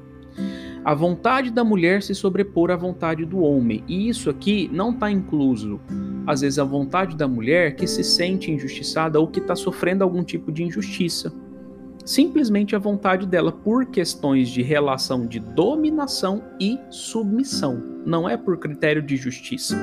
a 0.84 0.96
vontade 0.96 1.52
da 1.52 1.64
mulher 1.64 2.02
se 2.02 2.16
sobrepor 2.16 2.72
à 2.72 2.76
vontade 2.76 3.24
do 3.26 3.40
homem. 3.40 3.84
E 3.88 4.10
isso 4.10 4.30
aqui 4.30 4.70
não 4.74 4.92
está 4.92 5.12
incluso, 5.12 5.80
às 6.26 6.42
vezes, 6.42 6.58
a 6.58 6.64
vontade 6.64 7.16
da 7.16 7.28
mulher 7.28 7.76
que 7.76 7.86
se 7.86 8.04
sente 8.04 8.52
injustiçada 8.52 9.20
ou 9.20 9.28
que 9.28 9.40
está 9.40 9.56
sofrendo 9.56 10.04
algum 10.04 10.24
tipo 10.24 10.52
de 10.52 10.64
injustiça. 10.64 11.32
Simplesmente 12.04 12.76
a 12.76 12.80
vontade 12.80 13.28
dela 13.28 13.52
por 13.52 13.86
questões 13.86 14.50
de 14.50 14.64
relação 14.64 15.28
de 15.28 15.40
dominação 15.40 16.44
e 16.60 16.80
submissão, 16.90 18.02
não 18.04 18.28
é 18.28 18.36
por 18.36 18.58
critério 18.58 19.04
de 19.04 19.16
justiça. 19.16 19.78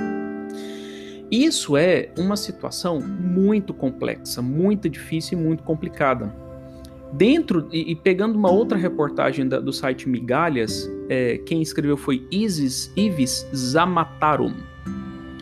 Isso 1.31 1.77
é 1.77 2.11
uma 2.19 2.37
situação 2.37 3.01
muito 3.01 3.73
complexa, 3.73 4.43
muito 4.43 4.89
difícil 4.89 5.39
e 5.39 5.43
muito 5.43 5.63
complicada. 5.63 6.35
Dentro, 7.13 7.67
e, 7.73 7.93
e, 7.93 7.97
pegando 7.97 8.37
uma 8.37 8.51
outra 8.51 8.77
reportagem 8.77 9.49
da, 9.49 9.59
do 9.59 9.73
site 9.73 10.09
Migalhas, 10.09 10.91
é, 11.09 11.39
quem 11.39 11.63
escreveu 11.63 11.97
foi 11.97 12.27
Isis 12.31 12.93
Ives 12.95 13.49
Zamatarum. 13.55 14.55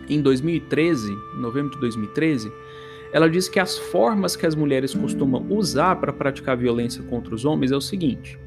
Em 0.08 0.23
2013, 0.23 1.12
em 1.12 1.40
novembro 1.40 1.73
de 1.73 1.80
2013, 1.80 2.52
ela 3.12 3.28
diz 3.28 3.49
que 3.49 3.58
as 3.58 3.76
formas 3.76 4.37
que 4.37 4.46
as 4.46 4.54
mulheres 4.54 4.94
costumam 4.94 5.44
usar 5.50 5.96
para 5.96 6.12
praticar 6.12 6.56
violência 6.56 7.02
contra 7.02 7.35
os 7.35 7.44
homens 7.44 7.73
é 7.73 7.76
o 7.76 7.80
seguinte: 7.80 8.38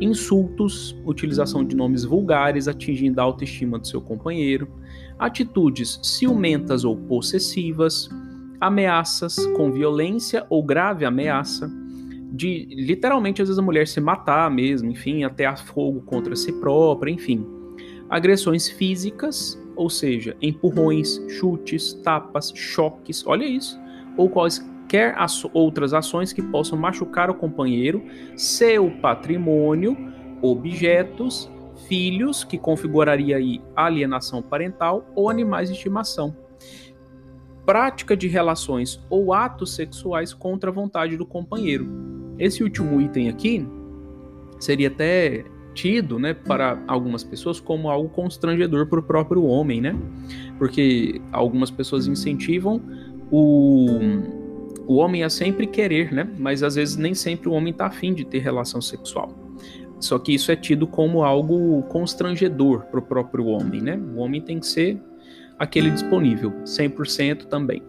insultos, 0.00 0.96
utilização 1.04 1.62
de 1.62 1.76
nomes 1.76 2.04
vulgares 2.04 2.68
atingindo 2.68 3.20
a 3.20 3.24
autoestima 3.24 3.78
do 3.78 3.86
seu 3.86 4.00
companheiro, 4.00 4.66
atitudes 5.18 6.00
ciumentas 6.02 6.84
ou 6.84 6.96
possessivas, 6.96 8.08
ameaças 8.58 9.36
com 9.54 9.70
violência 9.70 10.46
ou 10.48 10.62
grave 10.62 11.04
ameaça 11.04 11.70
de 12.32 12.66
literalmente 12.70 13.40
às 13.40 13.48
vezes 13.48 13.58
a 13.58 13.62
mulher 13.62 13.86
se 13.86 14.00
matar 14.00 14.50
mesmo, 14.50 14.90
enfim, 14.90 15.24
até 15.24 15.46
a 15.46 15.56
fogo 15.56 16.00
contra 16.02 16.34
si 16.34 16.52
própria, 16.52 17.10
enfim. 17.10 17.46
Agressões 18.08 18.68
físicas, 18.68 19.60
ou 19.74 19.90
seja, 19.90 20.36
empurrões, 20.40 21.20
chutes, 21.28 21.92
tapas, 21.92 22.52
choques, 22.54 23.26
olha 23.26 23.44
isso, 23.44 23.78
ou 24.16 24.28
quaisquer 24.28 25.16
aço 25.18 25.50
outras 25.52 25.92
ações 25.92 26.32
que 26.32 26.42
possam 26.42 26.78
machucar 26.78 27.30
o 27.30 27.34
companheiro, 27.34 28.04
seu 28.36 28.90
patrimônio, 29.02 29.96
objetos, 30.40 31.50
filhos, 31.88 32.44
que 32.44 32.58
configuraria 32.58 33.36
aí 33.36 33.60
alienação 33.74 34.40
parental, 34.40 35.10
ou 35.14 35.28
animais 35.28 35.68
de 35.68 35.74
estimação. 35.74 36.36
Prática 37.64 38.16
de 38.16 38.28
relações 38.28 39.04
ou 39.10 39.32
atos 39.32 39.74
sexuais 39.74 40.32
contra 40.32 40.70
a 40.70 40.72
vontade 40.72 41.16
do 41.16 41.26
companheiro 41.26 42.05
esse 42.38 42.62
último 42.62 43.00
item 43.00 43.28
aqui 43.28 43.66
seria 44.58 44.88
até 44.88 45.44
tido, 45.74 46.18
né, 46.18 46.32
para 46.32 46.82
algumas 46.88 47.22
pessoas 47.22 47.60
como 47.60 47.90
algo 47.90 48.08
constrangedor 48.08 48.86
para 48.86 48.98
o 48.98 49.02
próprio 49.02 49.44
homem, 49.44 49.80
né? 49.80 49.94
Porque 50.58 51.20
algumas 51.30 51.70
pessoas 51.70 52.06
incentivam 52.06 52.80
o, 53.30 53.86
o 54.86 54.96
homem 54.96 55.22
a 55.22 55.28
sempre 55.28 55.66
querer, 55.66 56.12
né? 56.12 56.26
Mas 56.38 56.62
às 56.62 56.76
vezes 56.76 56.96
nem 56.96 57.14
sempre 57.14 57.48
o 57.48 57.52
homem 57.52 57.72
está 57.72 57.86
afim 57.86 58.14
de 58.14 58.24
ter 58.24 58.38
relação 58.38 58.80
sexual. 58.80 59.28
Só 60.00 60.18
que 60.18 60.34
isso 60.34 60.50
é 60.50 60.56
tido 60.56 60.86
como 60.86 61.22
algo 61.22 61.82
constrangedor 61.84 62.86
para 62.86 63.00
o 63.00 63.02
próprio 63.02 63.46
homem, 63.46 63.82
né? 63.82 64.00
O 64.14 64.20
homem 64.20 64.40
tem 64.40 64.58
que 64.58 64.66
ser 64.66 64.98
aquele 65.58 65.90
disponível, 65.90 66.52
100% 66.64 67.44
também. 67.46 67.82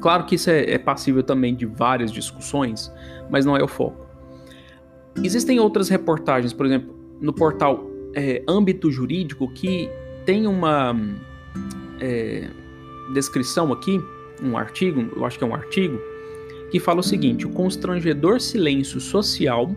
Claro 0.00 0.24
que 0.24 0.34
isso 0.34 0.50
é, 0.50 0.72
é 0.72 0.78
passível 0.78 1.22
também 1.22 1.54
de 1.54 1.66
várias 1.66 2.12
discussões, 2.12 2.92
mas 3.30 3.44
não 3.44 3.56
é 3.56 3.62
o 3.62 3.68
foco. 3.68 4.06
Existem 5.22 5.60
outras 5.60 5.88
reportagens, 5.88 6.52
por 6.52 6.66
exemplo, 6.66 6.94
no 7.20 7.32
portal 7.32 7.84
é, 8.14 8.42
Âmbito 8.48 8.90
Jurídico, 8.90 9.48
que 9.52 9.88
tem 10.24 10.46
uma 10.46 10.96
é, 12.00 12.48
descrição 13.12 13.72
aqui, 13.72 14.00
um 14.42 14.56
artigo, 14.56 15.12
eu 15.16 15.24
acho 15.24 15.38
que 15.38 15.44
é 15.44 15.46
um 15.46 15.54
artigo, 15.54 15.98
que 16.70 16.80
fala 16.80 17.00
o 17.00 17.02
seguinte: 17.02 17.46
o 17.46 17.50
constrangedor 17.50 18.40
silêncio 18.40 19.00
social 19.00 19.74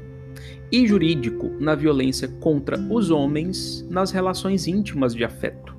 e 0.71 0.87
jurídico 0.87 1.51
na 1.59 1.75
violência 1.75 2.27
contra 2.39 2.77
os 2.89 3.09
homens 3.09 3.85
nas 3.89 4.11
relações 4.11 4.67
íntimas 4.67 5.13
de 5.13 5.23
afeto. 5.23 5.76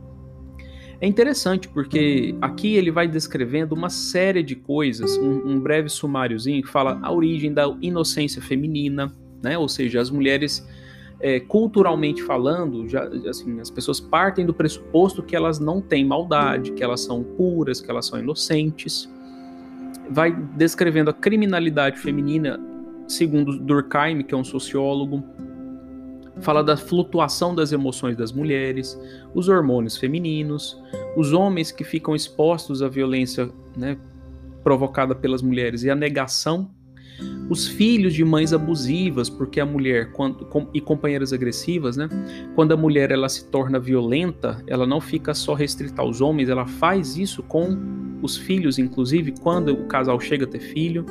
É 1.00 1.07
interessante 1.07 1.69
porque 1.69 2.35
aqui 2.40 2.75
ele 2.75 2.90
vai 2.90 3.07
descrevendo 3.07 3.73
uma 3.73 3.88
série 3.88 4.43
de 4.43 4.57
coisas, 4.57 5.17
um, 5.17 5.52
um 5.52 5.61
breve 5.61 5.88
sumáriozinho 5.88 6.61
que 6.62 6.69
fala 6.69 6.99
a 7.02 7.12
origem 7.12 7.52
da 7.52 7.64
inocência 7.81 8.43
feminina, 8.43 9.14
né? 9.40 9.57
Ou 9.57 9.69
seja, 9.69 10.00
as 10.00 10.11
mulheres 10.11 10.67
é, 11.21 11.38
culturalmente 11.38 12.23
falando, 12.23 12.88
já, 12.88 13.05
assim, 13.28 13.61
as 13.61 13.71
pessoas 13.71 14.00
partem 14.00 14.45
do 14.45 14.52
pressuposto 14.52 15.23
que 15.23 15.37
elas 15.37 15.61
não 15.61 15.81
têm 15.81 16.05
maldade, 16.05 16.73
que 16.73 16.83
elas 16.83 17.00
são 17.00 17.23
puras, 17.23 17.81
que 17.81 17.90
elas 17.90 18.07
são 18.07 18.19
inocentes. 18.19 19.09
Vai 20.11 20.33
descrevendo 20.57 21.11
a 21.11 21.12
criminalidade 21.12 21.99
feminina, 21.99 22.59
segundo 23.07 23.57
Durkheim, 23.59 24.23
que 24.23 24.35
é 24.35 24.37
um 24.37 24.45
sociólogo. 24.45 25.23
Fala 26.40 26.62
da 26.62 26.76
flutuação 26.76 27.54
das 27.54 27.73
emoções 27.73 28.16
das 28.16 28.33
mulheres, 28.33 28.99
os 29.35 29.49
hormônios 29.49 29.97
femininos, 29.97 30.80
os 31.16 31.33
homens 31.33 31.73
que 31.73 31.85
ficam 31.85 32.14
expostos 32.14 32.83
à 32.83 32.88
violência 32.88 33.50
né, 33.76 33.99
provocada 34.62 35.14
pelas 35.14 35.42
mulheres 35.42 35.83
e 35.83 35.90
a 35.90 35.95
negação 35.95 36.71
os 37.49 37.66
filhos 37.66 38.14
de 38.14 38.25
mães 38.25 38.52
abusivas, 38.52 39.28
porque 39.28 39.59
a 39.61 39.66
mulher 39.66 40.12
quando, 40.12 40.45
com, 40.45 40.68
e 40.73 40.80
companheiras 40.80 41.33
agressivas, 41.33 41.97
né? 41.97 42.09
Quando 42.54 42.73
a 42.73 42.76
mulher 42.76 43.11
ela 43.11 43.28
se 43.28 43.47
torna 43.47 43.78
violenta, 43.78 44.62
ela 44.66 44.87
não 44.87 45.00
fica 45.00 45.35
só 45.35 45.54
restrita 45.54 46.02
aos 46.02 46.21
homens, 46.21 46.49
ela 46.49 46.66
faz 46.66 47.16
isso 47.16 47.42
com 47.42 47.76
os 48.23 48.37
filhos, 48.37 48.78
inclusive 48.78 49.35
quando 49.40 49.73
o 49.73 49.87
casal 49.87 50.21
chega 50.21 50.45
a 50.45 50.49
ter 50.49 50.61
filho. 50.61 51.07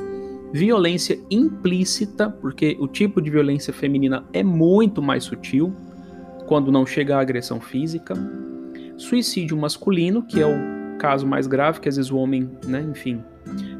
Violência 0.52 1.18
implícita, 1.30 2.30
porque 2.30 2.76
o 2.80 2.88
tipo 2.88 3.20
de 3.20 3.30
violência 3.30 3.72
feminina 3.72 4.24
é 4.32 4.42
muito 4.42 5.02
mais 5.02 5.24
sutil 5.24 5.74
quando 6.46 6.72
não 6.72 6.86
chega 6.86 7.16
à 7.16 7.20
agressão 7.20 7.60
física. 7.60 8.14
Suicídio 8.96 9.56
masculino, 9.56 10.22
que 10.22 10.40
é 10.40 10.46
o 10.46 10.98
caso 10.98 11.26
mais 11.26 11.46
grave, 11.46 11.80
que 11.80 11.88
às 11.88 11.96
vezes 11.96 12.10
o 12.10 12.16
homem, 12.16 12.50
né, 12.66 12.84
enfim, 12.90 13.22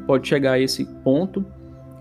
pode 0.05 0.27
chegar 0.27 0.53
a 0.53 0.59
esse 0.59 0.85
ponto. 1.03 1.43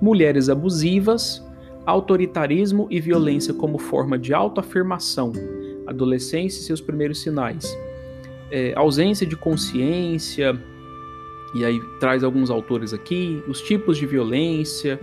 Mulheres 0.00 0.48
abusivas, 0.48 1.44
autoritarismo 1.86 2.86
e 2.90 3.00
violência 3.00 3.54
como 3.54 3.78
forma 3.78 4.18
de 4.18 4.34
autoafirmação, 4.34 5.32
adolescência 5.86 6.60
e 6.60 6.62
seus 6.62 6.82
primeiros 6.82 7.22
sinais, 7.22 7.66
é, 8.50 8.74
ausência 8.76 9.26
de 9.26 9.34
consciência, 9.34 10.60
e 11.54 11.64
aí 11.64 11.80
traz 11.98 12.22
alguns 12.22 12.50
autores 12.50 12.92
aqui, 12.92 13.42
os 13.48 13.60
tipos 13.62 13.96
de 13.96 14.06
violência, 14.06 14.98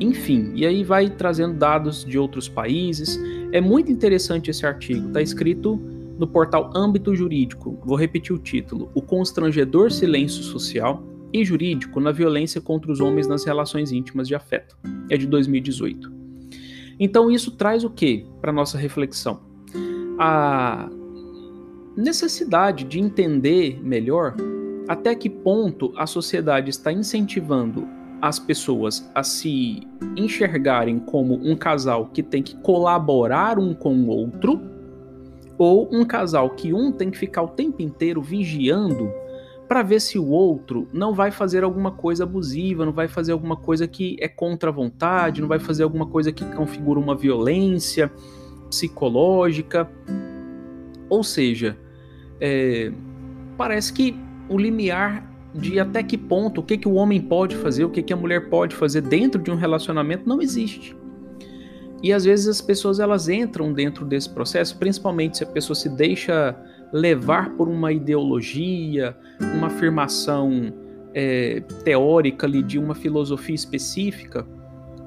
enfim, 0.00 0.52
e 0.54 0.66
aí 0.66 0.82
vai 0.82 1.10
trazendo 1.10 1.54
dados 1.54 2.04
de 2.04 2.18
outros 2.18 2.48
países. 2.48 3.20
É 3.52 3.60
muito 3.60 3.92
interessante 3.92 4.50
esse 4.50 4.64
artigo, 4.64 5.08
está 5.08 5.20
escrito 5.20 5.80
no 6.18 6.26
portal 6.26 6.70
Âmbito 6.74 7.14
Jurídico. 7.14 7.78
Vou 7.84 7.96
repetir 7.96 8.34
o 8.34 8.38
título: 8.38 8.90
O 8.94 9.02
Constrangedor 9.02 9.90
Silêncio 9.90 10.42
Social 10.42 11.02
e 11.32 11.44
jurídico 11.44 11.98
na 11.98 12.12
violência 12.12 12.60
contra 12.60 12.92
os 12.92 13.00
homens 13.00 13.26
nas 13.26 13.44
relações 13.44 13.90
íntimas 13.90 14.28
de 14.28 14.34
afeto. 14.34 14.76
É 15.08 15.16
de 15.16 15.26
2018. 15.26 16.12
Então 16.98 17.30
isso 17.30 17.50
traz 17.52 17.84
o 17.84 17.90
que 17.90 18.26
para 18.40 18.52
nossa 18.52 18.78
reflexão? 18.78 19.40
A 20.18 20.88
necessidade 21.96 22.84
de 22.84 23.00
entender 23.00 23.80
melhor 23.82 24.34
até 24.88 25.14
que 25.14 25.28
ponto 25.30 25.92
a 25.96 26.06
sociedade 26.06 26.70
está 26.70 26.92
incentivando 26.92 27.88
as 28.20 28.38
pessoas 28.38 29.10
a 29.14 29.22
se 29.24 29.82
enxergarem 30.16 30.98
como 30.98 31.34
um 31.34 31.56
casal 31.56 32.06
que 32.06 32.22
tem 32.22 32.42
que 32.42 32.56
colaborar 32.56 33.58
um 33.58 33.74
com 33.74 33.94
o 33.96 34.06
outro, 34.08 34.60
ou 35.58 35.88
um 35.92 36.04
casal 36.04 36.50
que 36.50 36.72
um 36.72 36.92
tem 36.92 37.10
que 37.10 37.18
ficar 37.18 37.42
o 37.42 37.48
tempo 37.48 37.82
inteiro 37.82 38.22
vigiando 38.22 39.10
para 39.68 39.82
ver 39.82 40.00
se 40.00 40.18
o 40.18 40.28
outro 40.28 40.86
não 40.92 41.14
vai 41.14 41.30
fazer 41.30 41.64
alguma 41.64 41.90
coisa 41.90 42.24
abusiva, 42.24 42.84
não 42.84 42.92
vai 42.92 43.08
fazer 43.08 43.32
alguma 43.32 43.56
coisa 43.56 43.88
que 43.88 44.16
é 44.20 44.28
contra 44.28 44.70
a 44.70 44.72
vontade, 44.72 45.40
não 45.40 45.48
vai 45.48 45.58
fazer 45.58 45.82
alguma 45.82 46.06
coisa 46.06 46.30
que 46.30 46.44
configura 46.44 47.00
uma 47.00 47.16
violência 47.16 48.12
psicológica. 48.68 49.90
Ou 51.08 51.24
seja, 51.24 51.76
é, 52.40 52.92
parece 53.56 53.92
que 53.92 54.14
o 54.48 54.58
limiar 54.58 55.30
de 55.54 55.78
até 55.78 56.02
que 56.02 56.16
ponto, 56.16 56.60
o 56.60 56.64
que, 56.64 56.78
que 56.78 56.88
o 56.88 56.94
homem 56.94 57.20
pode 57.20 57.56
fazer, 57.56 57.84
o 57.84 57.90
que, 57.90 58.02
que 58.02 58.12
a 58.12 58.16
mulher 58.16 58.48
pode 58.48 58.74
fazer 58.74 59.02
dentro 59.02 59.40
de 59.40 59.50
um 59.50 59.54
relacionamento 59.54 60.28
não 60.28 60.40
existe. 60.40 60.96
E 62.02 62.12
às 62.12 62.24
vezes 62.24 62.48
as 62.48 62.60
pessoas 62.60 62.98
elas 62.98 63.28
entram 63.28 63.72
dentro 63.72 64.04
desse 64.04 64.28
processo, 64.28 64.76
principalmente 64.78 65.38
se 65.38 65.44
a 65.44 65.46
pessoa 65.46 65.76
se 65.76 65.88
deixa 65.88 66.56
levar 66.92 67.50
por 67.50 67.68
uma 67.68 67.92
ideologia, 67.92 69.16
uma 69.54 69.68
afirmação 69.68 70.72
é, 71.14 71.60
teórica 71.84 72.46
ali 72.46 72.62
de 72.62 72.78
uma 72.78 72.94
filosofia 72.94 73.54
específica 73.54 74.46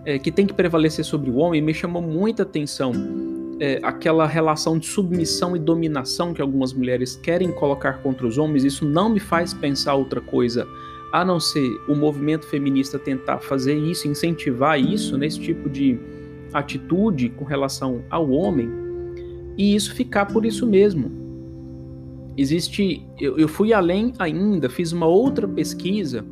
é, 0.06 0.18
que 0.20 0.32
tem 0.32 0.46
que 0.46 0.54
prevalecer 0.54 1.04
sobre 1.04 1.30
o 1.30 1.36
homem, 1.36 1.62
me 1.62 1.74
chamou 1.74 2.02
muita 2.02 2.44
atenção 2.44 2.94
é, 3.60 3.80
aquela 3.84 4.28
relação 4.28 4.78
de 4.78 4.86
submissão 4.86 5.56
e 5.56 5.60
dominação 5.60 6.34
que 6.34 6.42
algumas 6.42 6.74
mulheres 6.74 7.16
querem 7.16 7.52
colocar 7.52 8.02
contra 8.02 8.26
os 8.26 8.38
homens. 8.38 8.64
Isso 8.64 8.86
não 8.86 9.10
me 9.10 9.20
faz 9.20 9.54
pensar 9.54 9.96
outra 9.96 10.22
coisa 10.22 10.68
a 11.12 11.24
não 11.24 11.40
ser 11.40 11.80
o 11.88 11.96
movimento 11.96 12.46
feminista 12.46 13.00
tentar 13.00 13.40
fazer 13.40 13.78
isso, 13.78 14.08
incentivar 14.08 14.80
isso, 14.80 15.18
nesse 15.18 15.40
tipo 15.40 15.70
de 15.70 15.98
atitude 16.54 17.30
com 17.30 17.46
relação 17.46 18.04
ao 18.10 18.30
homem, 18.30 18.70
e 19.58 19.76
isso 19.76 19.94
ficar 19.94 20.26
por 20.26 20.46
isso 20.46 20.68
mesmo 20.68 21.26
Existe, 22.38 23.08
eu, 23.18 23.38
eu 23.38 23.48
fui 23.48 23.72
além 23.72 24.14
ainda, 24.20 24.70
fiz 24.70 24.92
uma 24.92 25.06
outra 25.06 25.48
pesquisa 25.48 26.26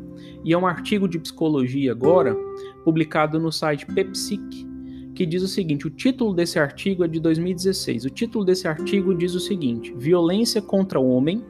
e 0.43 0.51
é 0.51 0.57
um 0.57 0.67
artigo 0.67 1.07
de 1.07 1.17
psicologia 1.17 1.91
agora, 1.91 2.36
publicado 2.83 3.39
no 3.39 3.51
site 3.51 3.86
Pepsic, 3.86 4.67
que 5.13 5.26
diz 5.26 5.43
o 5.43 5.47
seguinte: 5.47 5.88
o 5.88 5.89
título 5.89 6.34
desse 6.34 6.60
artigo 6.60 7.04
é 7.04 7.08
de 7.08 7.19
2016. 7.19 8.06
O 8.06 8.10
título 8.10 8.43
desse 8.43 8.67
artigo 8.67 9.15
diz 9.15 9.34
o 9.36 9.39
seguinte: 9.39 9.93
Violência 9.97 10.62
contra 10.62 10.99
o 10.99 11.10
homem 11.10 11.43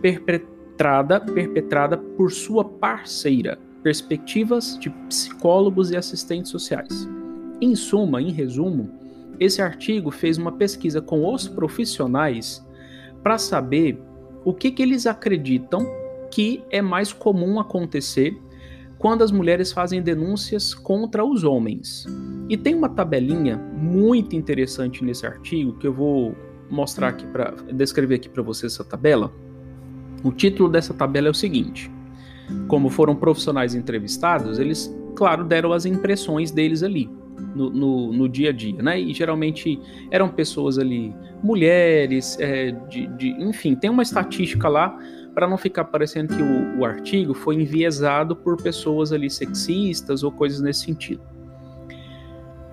perpetrada, 0.00 1.20
perpetrada 1.20 1.96
por 1.96 2.30
sua 2.30 2.64
parceira. 2.64 3.58
Perspectivas 3.82 4.76
de 4.78 4.90
psicólogos 4.90 5.90
e 5.90 5.96
assistentes 5.96 6.50
sociais. 6.50 7.08
Em 7.60 7.74
suma, 7.74 8.20
em 8.20 8.30
resumo, 8.30 8.90
esse 9.38 9.62
artigo 9.62 10.10
fez 10.10 10.36
uma 10.36 10.52
pesquisa 10.52 11.00
com 11.00 11.32
os 11.32 11.46
profissionais 11.46 12.64
para 13.22 13.38
saber 13.38 14.00
o 14.44 14.52
que, 14.52 14.70
que 14.70 14.82
eles 14.82 15.06
acreditam 15.06 15.86
que 16.30 16.62
é 16.70 16.82
mais 16.82 17.12
comum 17.12 17.58
acontecer 17.60 18.36
quando 18.98 19.22
as 19.22 19.30
mulheres 19.30 19.72
fazem 19.72 20.02
denúncias 20.02 20.74
contra 20.74 21.24
os 21.24 21.44
homens. 21.44 22.06
E 22.48 22.56
tem 22.56 22.74
uma 22.74 22.88
tabelinha 22.88 23.56
muito 23.56 24.34
interessante 24.34 25.04
nesse 25.04 25.26
artigo 25.26 25.74
que 25.74 25.86
eu 25.86 25.92
vou 25.92 26.34
mostrar 26.70 27.08
aqui 27.08 27.26
para 27.26 27.54
descrever 27.72 28.16
aqui 28.16 28.28
para 28.28 28.42
vocês 28.42 28.72
essa 28.72 28.84
tabela. 28.84 29.32
O 30.24 30.32
título 30.32 30.68
dessa 30.68 30.92
tabela 30.92 31.28
é 31.28 31.30
o 31.30 31.34
seguinte: 31.34 31.90
como 32.66 32.88
foram 32.88 33.14
profissionais 33.14 33.74
entrevistados, 33.74 34.58
eles, 34.58 34.94
claro, 35.14 35.44
deram 35.44 35.72
as 35.72 35.86
impressões 35.86 36.50
deles 36.50 36.82
ali 36.82 37.08
no, 37.54 37.70
no, 37.70 38.12
no, 38.12 38.28
dia 38.28 38.50
a 38.50 38.52
dia, 38.52 38.82
né? 38.82 39.00
E 39.00 39.14
geralmente 39.14 39.80
eram 40.10 40.28
pessoas 40.28 40.78
ali, 40.78 41.14
mulheres, 41.42 42.36
é, 42.40 42.72
de, 42.88 43.06
de, 43.16 43.28
enfim, 43.42 43.74
tem 43.74 43.90
uma 43.90 44.02
estatística 44.02 44.68
lá 44.68 44.98
para 45.38 45.46
não 45.46 45.56
ficar 45.56 45.84
parecendo 45.84 46.34
que 46.34 46.42
o, 46.42 46.80
o 46.80 46.84
artigo 46.84 47.32
foi 47.32 47.54
enviesado 47.54 48.34
por 48.34 48.60
pessoas 48.60 49.12
ali 49.12 49.30
sexistas 49.30 50.24
ou 50.24 50.32
coisas 50.32 50.60
nesse 50.60 50.80
sentido. 50.80 51.20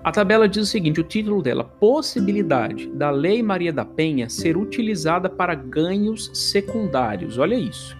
A 0.02 0.10
tabela 0.10 0.48
diz 0.48 0.64
o 0.64 0.66
seguinte: 0.66 1.00
o 1.00 1.04
título 1.04 1.40
dela, 1.40 1.62
Possibilidade 1.62 2.88
da 2.88 3.08
Lei 3.08 3.40
Maria 3.40 3.72
da 3.72 3.84
Penha 3.84 4.28
ser 4.28 4.56
utilizada 4.56 5.30
para 5.30 5.54
ganhos 5.54 6.28
secundários. 6.34 7.38
Olha 7.38 7.54
isso. 7.54 7.96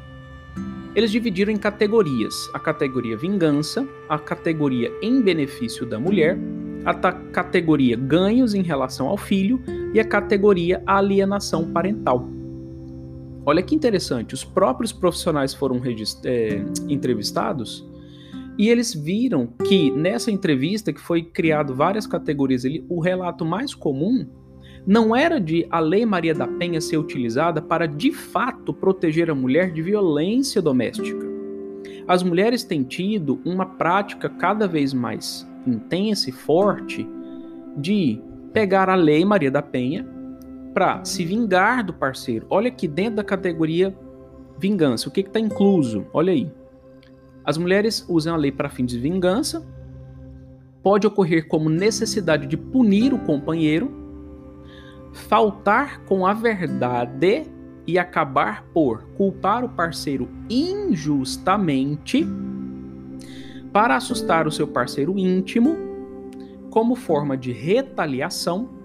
Eles 0.96 1.12
dividiram 1.12 1.52
em 1.52 1.58
categorias: 1.58 2.34
a 2.52 2.58
categoria 2.58 3.16
vingança, 3.16 3.86
a 4.08 4.18
categoria 4.18 4.92
em 5.00 5.22
benefício 5.22 5.86
da 5.86 6.00
mulher, 6.00 6.36
a 6.84 6.92
categoria 6.92 7.96
ganhos 7.96 8.52
em 8.52 8.62
relação 8.62 9.06
ao 9.06 9.16
filho 9.16 9.62
e 9.94 10.00
a 10.00 10.04
categoria 10.04 10.82
alienação 10.84 11.70
parental. 11.70 12.35
Olha 13.48 13.62
que 13.62 13.76
interessante, 13.76 14.34
os 14.34 14.42
próprios 14.42 14.92
profissionais 14.92 15.54
foram 15.54 15.80
é, 16.24 16.64
entrevistados 16.88 17.88
e 18.58 18.68
eles 18.68 18.92
viram 18.92 19.46
que 19.46 19.88
nessa 19.92 20.32
entrevista, 20.32 20.92
que 20.92 21.00
foi 21.00 21.22
criado 21.22 21.72
várias 21.72 22.08
categorias 22.08 22.64
ali, 22.64 22.84
o 22.88 22.98
relato 22.98 23.44
mais 23.44 23.72
comum 23.72 24.26
não 24.84 25.14
era 25.14 25.40
de 25.40 25.64
a 25.70 25.78
Lei 25.78 26.04
Maria 26.04 26.34
da 26.34 26.48
Penha 26.48 26.80
ser 26.80 26.96
utilizada 26.96 27.62
para 27.62 27.86
de 27.86 28.10
fato 28.10 28.74
proteger 28.74 29.30
a 29.30 29.34
mulher 29.34 29.72
de 29.72 29.80
violência 29.80 30.60
doméstica. 30.60 31.24
As 32.08 32.24
mulheres 32.24 32.64
têm 32.64 32.82
tido 32.82 33.40
uma 33.44 33.66
prática 33.66 34.28
cada 34.28 34.66
vez 34.66 34.92
mais 34.92 35.46
intensa 35.64 36.30
e 36.30 36.32
forte 36.32 37.06
de 37.76 38.20
pegar 38.52 38.88
a 38.88 38.96
Lei 38.96 39.24
Maria 39.24 39.50
da 39.52 39.62
Penha 39.62 40.15
para 40.76 41.02
se 41.06 41.24
vingar 41.24 41.82
do 41.82 41.94
parceiro. 41.94 42.46
Olha 42.50 42.68
aqui 42.68 42.86
dentro 42.86 43.16
da 43.16 43.24
categoria 43.24 43.96
vingança, 44.58 45.08
o 45.08 45.10
que 45.10 45.20
está 45.20 45.40
incluso? 45.40 46.04
Olha 46.12 46.30
aí. 46.30 46.52
As 47.42 47.56
mulheres 47.56 48.04
usam 48.10 48.34
a 48.34 48.36
lei 48.36 48.52
para 48.52 48.68
fins 48.68 48.90
de 48.90 48.98
vingança, 48.98 49.66
pode 50.82 51.06
ocorrer 51.06 51.48
como 51.48 51.70
necessidade 51.70 52.46
de 52.46 52.58
punir 52.58 53.14
o 53.14 53.18
companheiro 53.20 53.90
faltar 55.14 56.04
com 56.04 56.26
a 56.26 56.34
verdade 56.34 57.44
e 57.86 57.98
acabar 57.98 58.62
por 58.74 59.06
culpar 59.16 59.64
o 59.64 59.70
parceiro 59.70 60.28
injustamente 60.50 62.26
para 63.72 63.96
assustar 63.96 64.46
o 64.46 64.52
seu 64.52 64.68
parceiro 64.68 65.18
íntimo 65.18 65.74
como 66.68 66.94
forma 66.94 67.34
de 67.34 67.50
retaliação, 67.50 68.75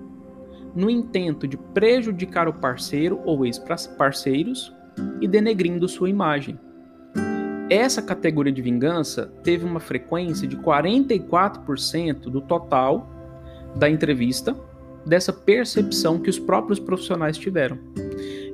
no 0.75 0.89
intento 0.89 1.47
de 1.47 1.57
prejudicar 1.57 2.47
o 2.47 2.53
parceiro 2.53 3.19
ou 3.25 3.45
ex-parceiros 3.45 4.73
e 5.19 5.27
denegrindo 5.27 5.87
sua 5.87 6.09
imagem. 6.09 6.59
Essa 7.69 8.01
categoria 8.01 8.51
de 8.51 8.61
vingança 8.61 9.31
teve 9.43 9.65
uma 9.65 9.79
frequência 9.79 10.47
de 10.47 10.57
44% 10.57 12.23
do 12.23 12.41
total 12.41 13.09
da 13.75 13.89
entrevista, 13.89 14.55
dessa 15.05 15.31
percepção 15.31 16.19
que 16.19 16.29
os 16.29 16.37
próprios 16.37 16.79
profissionais 16.79 17.37
tiveram. 17.37 17.79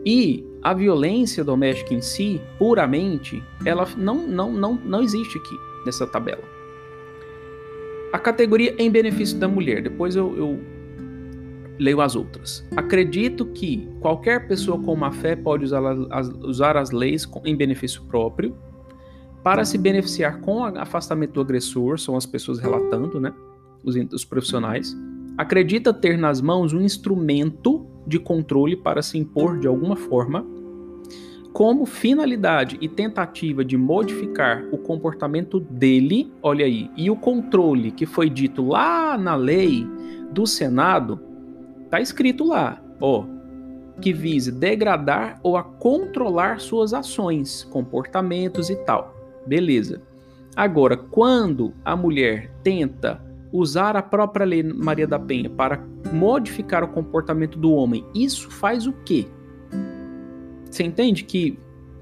E 0.06 0.46
a 0.62 0.74
violência 0.74 1.44
doméstica 1.44 1.94
em 1.94 2.02
si, 2.02 2.40
puramente, 2.58 3.44
ela 3.66 3.88
não, 3.98 4.28
não, 4.28 4.52
não, 4.52 4.76
não 4.76 5.02
existe 5.02 5.38
aqui 5.38 5.56
nessa 5.86 6.06
tabela. 6.06 6.44
A 8.14 8.20
categoria 8.20 8.76
em 8.78 8.90
benefício 8.90 9.38
da 9.38 9.48
mulher, 9.48 9.82
depois 9.82 10.16
eu, 10.16 10.38
eu 10.38 10.60
leio 11.80 12.02
as 12.02 12.16
outras. 12.16 12.66
Acredito 12.76 13.46
que 13.46 13.88
qualquer 14.00 14.48
pessoa 14.48 14.80
com 14.82 14.96
má 14.96 15.12
fé 15.12 15.36
pode 15.36 15.66
usar 15.66 15.82
as, 16.12 16.30
usar 16.42 16.78
as 16.78 16.92
leis 16.92 17.30
em 17.46 17.56
benefício 17.56 18.02
próprio 18.04 18.56
para 19.44 19.64
se 19.64 19.78
beneficiar 19.78 20.42
com 20.42 20.58
o 20.58 20.66
afastamento 20.66 21.34
do 21.34 21.42
agressor, 21.42 22.00
são 22.00 22.18
as 22.18 22.26
pessoas 22.26 22.60
relatando, 22.60 23.20
né? 23.20 23.34
Os, 23.84 23.96
os 24.12 24.26
profissionais. 24.26 24.96
Acredita 25.38 25.94
ter 25.94 26.18
nas 26.18 26.42
mãos 26.42 26.74
um 26.74 26.82
instrumento 26.82 27.86
de 28.06 28.20
controle 28.20 28.76
para 28.76 29.02
se 29.02 29.18
impor 29.18 29.60
de 29.60 29.68
alguma 29.68 29.96
forma, 29.96 30.46
como 31.54 31.86
finalidade 31.86 32.78
e 32.82 32.88
tentativa 32.88 33.66
de 33.66 33.78
modificar 33.78 34.64
o 34.72 34.78
comportamento 34.78 35.60
dele, 35.60 36.32
olha 36.42 36.66
aí, 36.66 36.90
e 36.96 37.10
o 37.10 37.16
controle 37.16 37.92
que 37.92 38.06
foi 38.06 38.30
dito 38.30 38.68
lá 38.68 39.18
na 39.18 39.36
lei 39.36 39.88
do 40.32 40.46
Senado, 40.46 41.20
tá 41.90 42.00
escrito 42.02 42.46
lá, 42.46 42.82
ó, 43.00 43.26
que 44.02 44.14
vise 44.14 44.52
degradar 44.52 45.40
ou 45.42 45.58
a 45.58 45.64
controlar 45.64 46.60
suas 46.60 46.94
ações, 46.94 47.64
comportamentos 47.66 48.70
e 48.70 48.76
tal. 48.76 49.16
Beleza. 49.46 50.02
Agora, 50.56 50.98
quando 50.98 51.74
a 51.86 51.96
mulher 51.96 52.52
tenta 52.64 53.22
usar 53.52 53.96
a 53.96 54.02
própria 54.02 54.46
lei 54.46 54.64
Maria 54.64 55.08
da 55.08 55.20
Penha 55.20 55.50
para 55.50 55.84
modificar 56.12 56.84
o 56.84 56.88
comportamento 56.88 57.58
do 57.58 57.72
homem, 57.72 58.06
isso 58.14 58.50
faz 58.50 58.88
o 58.88 58.94
quê? 59.06 59.28
Você 60.70 60.84
entende 60.84 61.24
que 61.24 61.58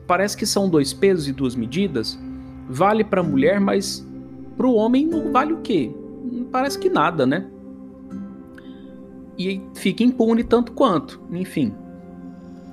parece 0.08 0.36
que 0.36 0.46
são 0.46 0.70
dois 0.70 0.94
pesos 0.94 1.28
e 1.28 1.34
duas 1.34 1.56
medidas? 1.56 2.20
Vale 2.68 3.04
para 3.04 3.22
a 3.22 3.24
mulher, 3.24 3.60
mas 3.60 4.06
para 4.58 4.68
o 4.68 4.74
homem 4.74 5.06
não 5.06 5.32
vale 5.32 5.54
o 5.54 5.62
quê? 5.62 5.94
Parece 6.52 6.80
que 6.80 6.90
nada, 6.90 7.26
né? 7.26 7.50
E 9.38 9.62
fica 9.76 10.04
impune 10.04 10.44
tanto 10.44 10.72
quanto, 10.72 11.22
enfim. 11.32 11.74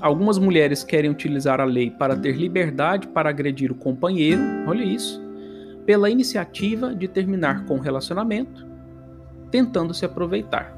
Algumas 0.01 0.39
mulheres 0.39 0.83
querem 0.83 1.11
utilizar 1.11 1.61
a 1.61 1.65
lei 1.65 1.91
para 1.91 2.17
ter 2.17 2.37
liberdade 2.37 3.07
para 3.09 3.31
agredir 3.31 3.71
o 3.71 3.75
companheiro, 3.75 4.43
olha 4.67 4.83
isso, 4.83 5.23
pela 5.87 6.11
iniciativa 6.11 6.95
de 6.95 7.07
terminar 7.07 7.65
com 7.67 7.77
o 7.77 7.81
relacionamento, 7.81 8.67
tentando 9.51 9.95
se 9.95 10.05
aproveitar. 10.05 10.77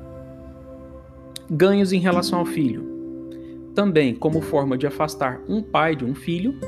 Ganhos 1.50 1.92
em 1.92 1.98
relação 1.98 2.38
ao 2.38 2.46
filho. 2.46 2.92
Também 3.74 4.14
como 4.14 4.40
forma 4.40 4.78
de 4.78 4.86
afastar 4.86 5.40
um 5.48 5.62
pai 5.62 5.96
de 5.96 6.04
um 6.04 6.14
filho, 6.14 6.58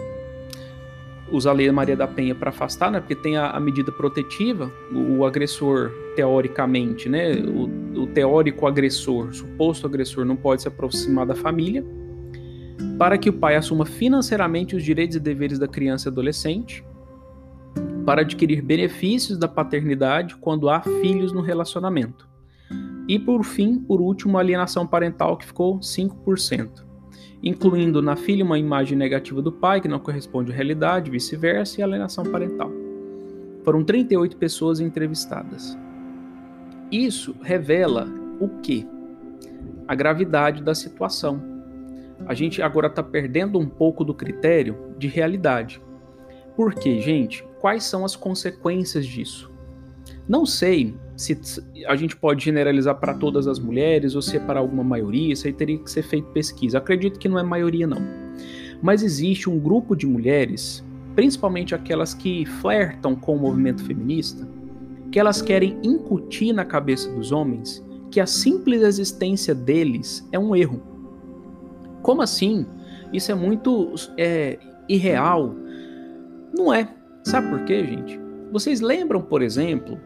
usa 1.31 1.51
a 1.51 1.53
lei 1.53 1.71
Maria 1.71 1.97
da 1.97 2.07
Penha 2.07 2.35
para 2.35 2.51
afastar, 2.51 2.91
né? 2.91 3.01
Porque 3.01 3.15
tem 3.15 3.37
a, 3.37 3.51
a 3.51 3.61
medida 3.61 3.91
protetiva, 3.91 4.71
o, 4.93 5.19
o, 5.19 5.27
agressor, 5.27 5.91
teoricamente, 6.15 7.09
né? 7.09 7.33
O, 7.35 8.03
o 8.03 8.07
teórico 8.07 8.67
agressor, 8.67 9.35
suposto 9.35 9.87
agressor, 9.87 10.25
não 10.25 10.37
pode 10.37 10.63
se 10.63 10.69
aproximar 10.69 11.27
da 11.27 11.35
família, 11.35 11.85
para 12.99 13.19
que 13.19 13.29
o 13.29 13.33
pai 13.33 13.57
assuma 13.57 13.85
financeiramente 13.85 14.77
os 14.77 14.83
direitos 14.83 15.17
e 15.17 15.21
deveres 15.21 15.59
da 15.59 15.69
criança 15.69 16.09
e 16.09 16.11
adolescente, 16.11 16.85
para 18.05 18.21
adquirir 18.21 18.63
benefícios 18.63 19.37
da 19.37 19.49
paternidade 19.49 20.37
quando 20.37 20.71
há 20.71 20.81
filhos 20.81 21.33
no 21.33 21.41
relacionamento. 21.41 22.29
E 23.09 23.19
por 23.19 23.45
fim, 23.45 23.79
por 23.79 24.01
último, 24.01 24.39
a 24.39 24.41
alienação 24.41 24.87
parental 24.87 25.37
que 25.37 25.47
ficou 25.47 25.79
5%, 25.81 26.86
incluindo 27.49 28.03
na 28.03 28.17
filha 28.17 28.45
uma 28.45 28.59
imagem 28.59 28.97
negativa 28.97 29.41
do 29.41 29.53
pai 29.53 29.81
que 29.81 29.89
não 29.89 29.99
corresponde 29.99 30.53
à 30.53 30.55
realidade, 30.55 31.11
vice-versa, 31.11 31.81
e 31.81 31.85
alienação 31.85 32.25
parental. 32.25 32.71
Foram 33.63 33.83
38 33.83 34.37
pessoas 34.37 34.81
entrevistadas. 34.81 35.77
Isso 36.91 37.35
revela 37.43 38.07
o 38.41 38.49
que? 38.61 38.87
A 39.89 39.95
gravidade 39.95 40.63
da 40.63 40.75
situação. 40.75 41.43
A 42.27 42.35
gente 42.35 42.63
agora 42.63 42.87
está 42.87 43.03
perdendo 43.03 43.59
um 43.59 43.67
pouco 43.67 44.05
do 44.05 44.15
critério 44.15 44.95
de 44.99 45.07
realidade. 45.07 45.81
Por 46.57 46.75
quê, 46.75 47.01
gente? 47.01 47.45
quais 47.67 47.83
são 47.83 48.05
as 48.05 48.15
consequências 48.15 49.05
disso. 49.05 49.51
Não 50.29 50.47
sei 50.47 50.95
se 51.17 51.39
a 51.87 51.97
gente 51.97 52.15
pode 52.15 52.45
generalizar 52.45 52.95
para 52.97 53.15
todas 53.15 53.47
as 53.47 53.59
mulheres 53.59 54.15
ou 54.15 54.23
se 54.23 54.37
é 54.37 54.41
para 54.41 54.61
alguma 54.61 54.85
maioria, 54.85 55.33
isso 55.33 55.47
aí 55.47 55.53
teria 55.53 55.79
que 55.79 55.91
ser 55.91 56.03
feito 56.03 56.29
pesquisa. 56.29 56.79
Acredito 56.79 57.19
que 57.19 57.29
não 57.29 57.39
é 57.39 57.43
maioria, 57.43 57.87
não. 57.87 58.03
Mas 58.83 59.03
existe 59.03 59.49
um 59.49 59.59
grupo 59.59 59.97
de 59.97 60.07
mulheres, 60.07 60.85
principalmente 61.15 61.75
aquelas 61.75 62.13
que 62.13 62.45
flertam 62.45 63.17
com 63.17 63.35
o 63.35 63.41
movimento 63.41 63.83
feminista, 63.83 64.47
que 65.11 65.19
elas 65.19 65.41
querem 65.41 65.79
incutir 65.83 66.53
na 66.53 66.65
cabeça 66.65 67.11
dos 67.13 67.33
homens 67.33 67.83
que 68.11 68.21
a 68.21 68.27
simples 68.27 68.83
existência 68.83 69.55
deles 69.55 70.27
é 70.33 70.39
um 70.39 70.55
erro. 70.55 70.83
Como 72.03 72.23
assim? 72.23 72.67
Isso 73.13 73.33
é 73.33 73.35
muito 73.35 73.95
é, 74.17 74.59
irreal. 74.89 75.55
Não 76.57 76.73
é. 76.73 76.89
Sabe 77.25 77.49
por 77.49 77.65
quê, 77.65 77.85
gente? 77.85 78.21
Vocês 78.53 78.81
lembram, 78.81 79.21
por 79.21 79.43
exemplo, 79.43 79.99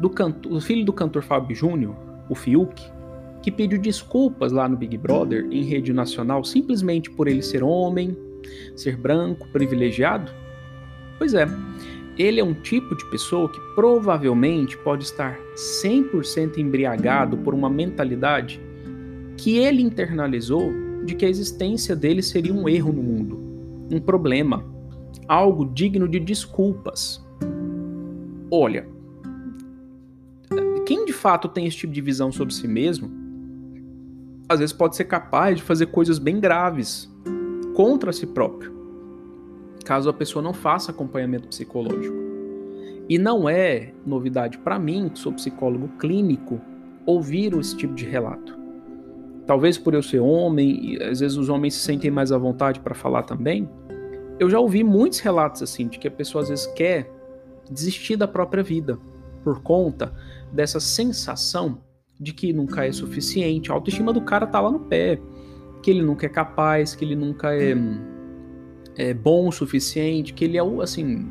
do, 0.00 0.08
canto, 0.10 0.48
do 0.48 0.60
filho 0.60 0.84
do 0.84 0.92
cantor 0.92 1.22
Fábio 1.22 1.54
Júnior, 1.54 1.94
o 2.28 2.34
Fiuk, 2.34 2.80
que 3.42 3.50
pediu 3.50 3.78
desculpas 3.78 4.52
lá 4.52 4.68
no 4.68 4.76
Big 4.76 4.96
Brother 4.96 5.46
em 5.50 5.62
rede 5.62 5.92
nacional 5.92 6.44
simplesmente 6.44 7.10
por 7.10 7.28
ele 7.28 7.42
ser 7.42 7.62
homem, 7.62 8.16
ser 8.76 8.96
branco, 8.96 9.48
privilegiado? 9.52 10.30
Pois 11.18 11.34
é, 11.34 11.46
ele 12.18 12.40
é 12.40 12.44
um 12.44 12.54
tipo 12.54 12.96
de 12.96 13.08
pessoa 13.10 13.48
que 13.48 13.60
provavelmente 13.74 14.76
pode 14.78 15.04
estar 15.04 15.38
100% 15.84 16.58
embriagado 16.58 17.38
por 17.38 17.54
uma 17.54 17.70
mentalidade 17.70 18.60
que 19.36 19.56
ele 19.58 19.82
internalizou 19.82 20.72
de 21.04 21.14
que 21.14 21.24
a 21.24 21.28
existência 21.28 21.94
dele 21.94 22.22
seria 22.22 22.52
um 22.52 22.68
erro 22.68 22.92
no 22.92 23.02
mundo, 23.02 23.38
um 23.90 24.00
problema, 24.00 24.64
algo 25.28 25.64
digno 25.64 26.08
de 26.08 26.18
desculpas. 26.18 27.24
Olha, 28.50 28.86
quem 30.88 31.04
de 31.04 31.12
fato 31.12 31.48
tem 31.48 31.66
esse 31.66 31.76
tipo 31.76 31.92
de 31.92 32.00
visão 32.00 32.32
sobre 32.32 32.54
si 32.54 32.66
mesmo, 32.66 33.10
às 34.48 34.58
vezes 34.58 34.72
pode 34.72 34.96
ser 34.96 35.04
capaz 35.04 35.58
de 35.58 35.62
fazer 35.62 35.88
coisas 35.88 36.18
bem 36.18 36.40
graves 36.40 37.14
contra 37.74 38.10
si 38.10 38.26
próprio, 38.26 38.72
caso 39.84 40.08
a 40.08 40.14
pessoa 40.14 40.42
não 40.42 40.54
faça 40.54 40.90
acompanhamento 40.90 41.46
psicológico. 41.48 42.16
E 43.06 43.18
não 43.18 43.46
é 43.46 43.92
novidade 44.06 44.56
para 44.56 44.78
mim, 44.78 45.10
que 45.10 45.18
sou 45.18 45.30
psicólogo 45.34 45.88
clínico, 45.98 46.58
ouvir 47.04 47.52
esse 47.58 47.76
tipo 47.76 47.92
de 47.92 48.06
relato. 48.06 48.58
Talvez 49.46 49.76
por 49.76 49.92
eu 49.92 50.02
ser 50.02 50.20
homem, 50.20 50.94
e 50.94 51.02
às 51.02 51.20
vezes 51.20 51.36
os 51.36 51.50
homens 51.50 51.74
se 51.74 51.80
sentem 51.80 52.10
mais 52.10 52.32
à 52.32 52.38
vontade 52.38 52.80
para 52.80 52.94
falar 52.94 53.24
também, 53.24 53.68
eu 54.40 54.48
já 54.48 54.58
ouvi 54.58 54.82
muitos 54.82 55.18
relatos 55.18 55.62
assim 55.62 55.86
de 55.86 55.98
que 55.98 56.08
a 56.08 56.10
pessoa 56.10 56.40
às 56.40 56.48
vezes 56.48 56.66
quer 56.68 57.12
desistir 57.70 58.16
da 58.16 58.26
própria 58.26 58.62
vida 58.62 58.98
por 59.48 59.62
conta 59.62 60.12
dessa 60.52 60.78
sensação 60.78 61.78
de 62.20 62.34
que 62.34 62.52
nunca 62.52 62.84
é 62.84 62.92
suficiente. 62.92 63.70
A 63.70 63.74
autoestima 63.74 64.12
do 64.12 64.20
cara 64.20 64.46
tá 64.46 64.60
lá 64.60 64.70
no 64.70 64.80
pé, 64.80 65.18
que 65.82 65.90
ele 65.90 66.02
nunca 66.02 66.26
é 66.26 66.28
capaz, 66.28 66.94
que 66.94 67.02
ele 67.02 67.16
nunca 67.16 67.54
é, 67.54 67.74
é 68.94 69.14
bom 69.14 69.48
o 69.48 69.52
suficiente, 69.52 70.34
que 70.34 70.44
ele 70.44 70.58
é 70.58 70.62
o 70.62 70.82
assim 70.82 71.26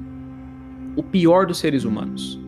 o 0.95 1.03
pior 1.03 1.45
dos 1.45 1.59
seres 1.59 1.83
humanos. 1.83 2.39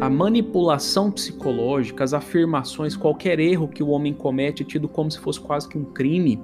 A 0.00 0.10
manipulação 0.10 1.12
psicológica, 1.12 2.02
as 2.02 2.12
afirmações, 2.12 2.96
qualquer 2.96 3.38
erro 3.38 3.68
que 3.68 3.84
o 3.84 3.90
homem 3.90 4.12
comete 4.12 4.64
é 4.64 4.66
tido 4.66 4.88
como 4.88 5.12
se 5.12 5.20
fosse 5.20 5.38
quase 5.38 5.68
que 5.68 5.78
um 5.78 5.84
crime 5.84 6.42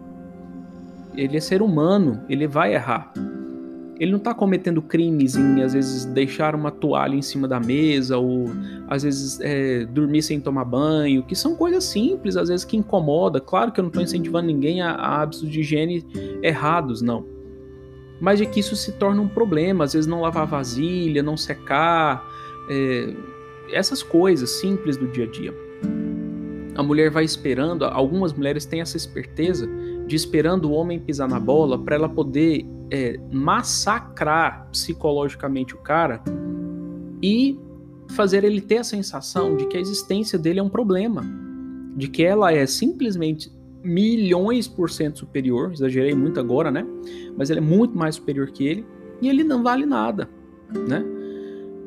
ele 1.17 1.37
é 1.37 1.41
ser 1.41 1.61
humano, 1.61 2.25
ele 2.29 2.47
vai 2.47 2.73
errar. 2.73 3.13
Ele 4.01 4.13
não 4.13 4.19
está 4.19 4.33
cometendo 4.33 4.81
crimes 4.81 5.37
em, 5.37 5.63
às 5.63 5.75
vezes, 5.75 6.07
deixar 6.07 6.55
uma 6.55 6.71
toalha 6.71 7.15
em 7.15 7.21
cima 7.21 7.47
da 7.47 7.61
mesa, 7.61 8.17
ou 8.17 8.47
às 8.89 9.03
vezes 9.03 9.39
é, 9.43 9.85
dormir 9.85 10.23
sem 10.23 10.41
tomar 10.41 10.65
banho, 10.65 11.23
que 11.23 11.37
são 11.37 11.55
coisas 11.55 11.85
simples, 11.85 12.35
às 12.35 12.49
vezes 12.49 12.65
que 12.65 12.79
incomoda. 12.79 13.39
Claro 13.41 13.71
que 13.71 13.79
eu 13.79 13.83
não 13.83 13.89
estou 13.91 14.03
incentivando 14.03 14.47
ninguém 14.47 14.81
a, 14.81 14.93
a 14.93 15.21
hábitos 15.21 15.47
de 15.47 15.61
higiene 15.61 16.07
errados, 16.43 17.03
não. 17.03 17.27
Mas 18.19 18.39
de 18.39 18.47
que 18.47 18.61
isso 18.61 18.75
se 18.75 18.93
torna 18.93 19.21
um 19.21 19.29
problema, 19.29 19.85
às 19.85 19.93
vezes 19.93 20.07
não 20.07 20.23
lavar 20.23 20.47
vasilha, 20.47 21.23
não 21.23 21.37
secar, 21.37 22.27
é, 22.71 23.15
essas 23.71 24.03
coisas 24.03 24.49
simples 24.49 24.97
do 24.97 25.07
dia 25.09 25.25
a 25.25 25.29
dia. 25.29 25.55
a 26.75 26.83
mulher 26.83 27.11
vai 27.11 27.25
esperando, 27.25 27.85
algumas 27.85 28.33
mulheres 28.33 28.65
têm 28.65 28.81
essa 28.81 28.97
esperteza 28.97 29.69
de 30.11 30.17
esperando 30.17 30.65
o 30.65 30.73
homem 30.73 30.99
pisar 30.99 31.29
na 31.29 31.39
bola 31.39 31.79
para 31.79 31.95
ela 31.95 32.09
poder 32.09 32.67
é, 32.91 33.17
massacrar 33.31 34.67
psicologicamente 34.73 35.73
o 35.73 35.79
cara 35.79 36.21
e 37.23 37.57
fazer 38.09 38.43
ele 38.43 38.61
ter 38.61 38.79
a 38.79 38.85
sensação 38.85 39.57
de 39.57 39.67
que 39.67 39.77
a 39.77 39.81
existência 39.81 40.37
dele 40.37 40.59
é 40.59 40.63
um 40.65 40.69
problema, 40.69 41.25
de 41.95 42.09
que 42.09 42.25
ela 42.25 42.53
é 42.53 42.67
simplesmente 42.67 43.53
milhões 43.85 44.67
por 44.67 44.91
cento 44.91 45.21
superior, 45.21 45.71
exagerei 45.73 46.13
muito 46.13 46.41
agora, 46.41 46.73
né? 46.73 46.85
Mas 47.37 47.49
ela 47.49 47.61
é 47.61 47.63
muito 47.63 47.97
mais 47.97 48.17
superior 48.17 48.51
que 48.51 48.67
ele 48.67 48.85
e 49.23 49.29
ele 49.29 49.45
não 49.45 49.63
vale 49.63 49.87
nada, 49.87 50.29
né? 50.89 51.05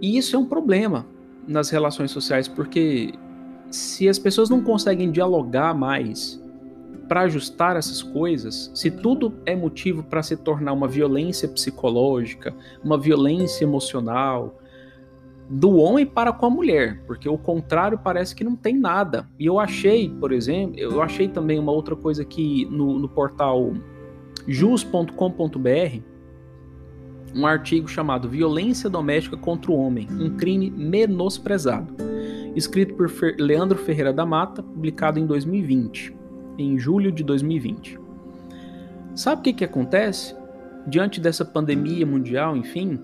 E 0.01 0.17
isso 0.17 0.37
é 0.37 0.39
um 0.39 0.45
problema 0.45 1.05
nas 1.45 1.69
relações 1.69 2.09
sociais, 2.11 2.47
porque 2.47 3.13
se 3.69 4.07
as 4.07 4.17
pessoas 4.17 4.49
não 4.49 4.63
conseguem 4.63 5.11
dialogar 5.11 5.73
mais 5.73 6.41
para 7.07 7.21
ajustar 7.21 7.75
essas 7.75 8.01
coisas, 8.01 8.71
se 8.73 8.89
tudo 8.89 9.33
é 9.45 9.55
motivo 9.55 10.03
para 10.03 10.23
se 10.23 10.37
tornar 10.37 10.73
uma 10.73 10.87
violência 10.87 11.47
psicológica, 11.47 12.55
uma 12.83 12.97
violência 12.97 13.63
emocional, 13.63 14.59
do 15.49 15.75
homem 15.75 16.05
para 16.05 16.31
com 16.31 16.45
a 16.45 16.49
mulher, 16.49 17.03
porque 17.05 17.27
o 17.27 17.37
contrário 17.37 17.97
parece 17.97 18.35
que 18.35 18.43
não 18.43 18.55
tem 18.55 18.77
nada. 18.77 19.29
E 19.37 19.45
eu 19.45 19.59
achei, 19.59 20.09
por 20.09 20.31
exemplo, 20.31 20.79
eu 20.79 21.01
achei 21.01 21.27
também 21.27 21.59
uma 21.59 21.71
outra 21.71 21.95
coisa 21.95 22.21
aqui 22.21 22.65
no, 22.71 22.97
no 22.97 23.09
portal 23.09 23.73
jus.com.br, 24.47 26.01
um 27.35 27.45
artigo 27.45 27.87
chamado 27.87 28.29
Violência 28.29 28.89
Doméstica 28.89 29.37
contra 29.37 29.71
o 29.71 29.75
Homem, 29.75 30.07
um 30.11 30.37
crime 30.37 30.69
menosprezado, 30.69 31.93
escrito 32.55 32.93
por 32.95 33.11
Leandro 33.37 33.77
Ferreira 33.77 34.13
da 34.13 34.25
Mata, 34.25 34.61
publicado 34.61 35.19
em 35.19 35.25
2020, 35.25 36.15
em 36.57 36.77
julho 36.77 37.11
de 37.11 37.23
2020. 37.23 37.99
Sabe 39.15 39.41
o 39.41 39.43
que, 39.43 39.53
que 39.53 39.63
acontece? 39.63 40.35
Diante 40.87 41.19
dessa 41.19 41.45
pandemia 41.45 42.05
mundial, 42.05 42.57
enfim, 42.57 42.99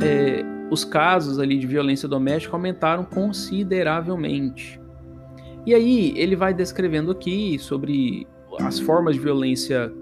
é, 0.00 0.44
os 0.70 0.84
casos 0.84 1.38
ali 1.38 1.58
de 1.58 1.66
violência 1.66 2.08
doméstica 2.08 2.56
aumentaram 2.56 3.04
consideravelmente. 3.04 4.80
E 5.64 5.74
aí 5.74 6.12
ele 6.16 6.34
vai 6.34 6.52
descrevendo 6.52 7.12
aqui 7.12 7.58
sobre 7.58 8.26
as 8.60 8.80
formas 8.80 9.14
de 9.14 9.20
violência 9.20 9.92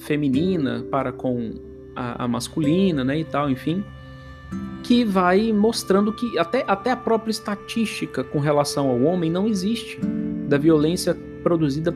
feminina 0.00 0.84
para 0.90 1.10
com 1.10 1.54
a, 1.94 2.24
a 2.24 2.28
masculina, 2.28 3.02
né, 3.02 3.20
e 3.20 3.24
tal, 3.24 3.48
enfim, 3.48 3.82
que 4.82 5.04
vai 5.04 5.52
mostrando 5.52 6.12
que 6.12 6.38
até, 6.38 6.64
até 6.68 6.90
a 6.90 6.96
própria 6.96 7.30
estatística 7.30 8.22
com 8.22 8.38
relação 8.38 8.88
ao 8.88 9.00
homem 9.02 9.30
não 9.30 9.48
existe, 9.48 9.98
da 10.46 10.58
violência 10.58 11.16
produzida 11.46 11.94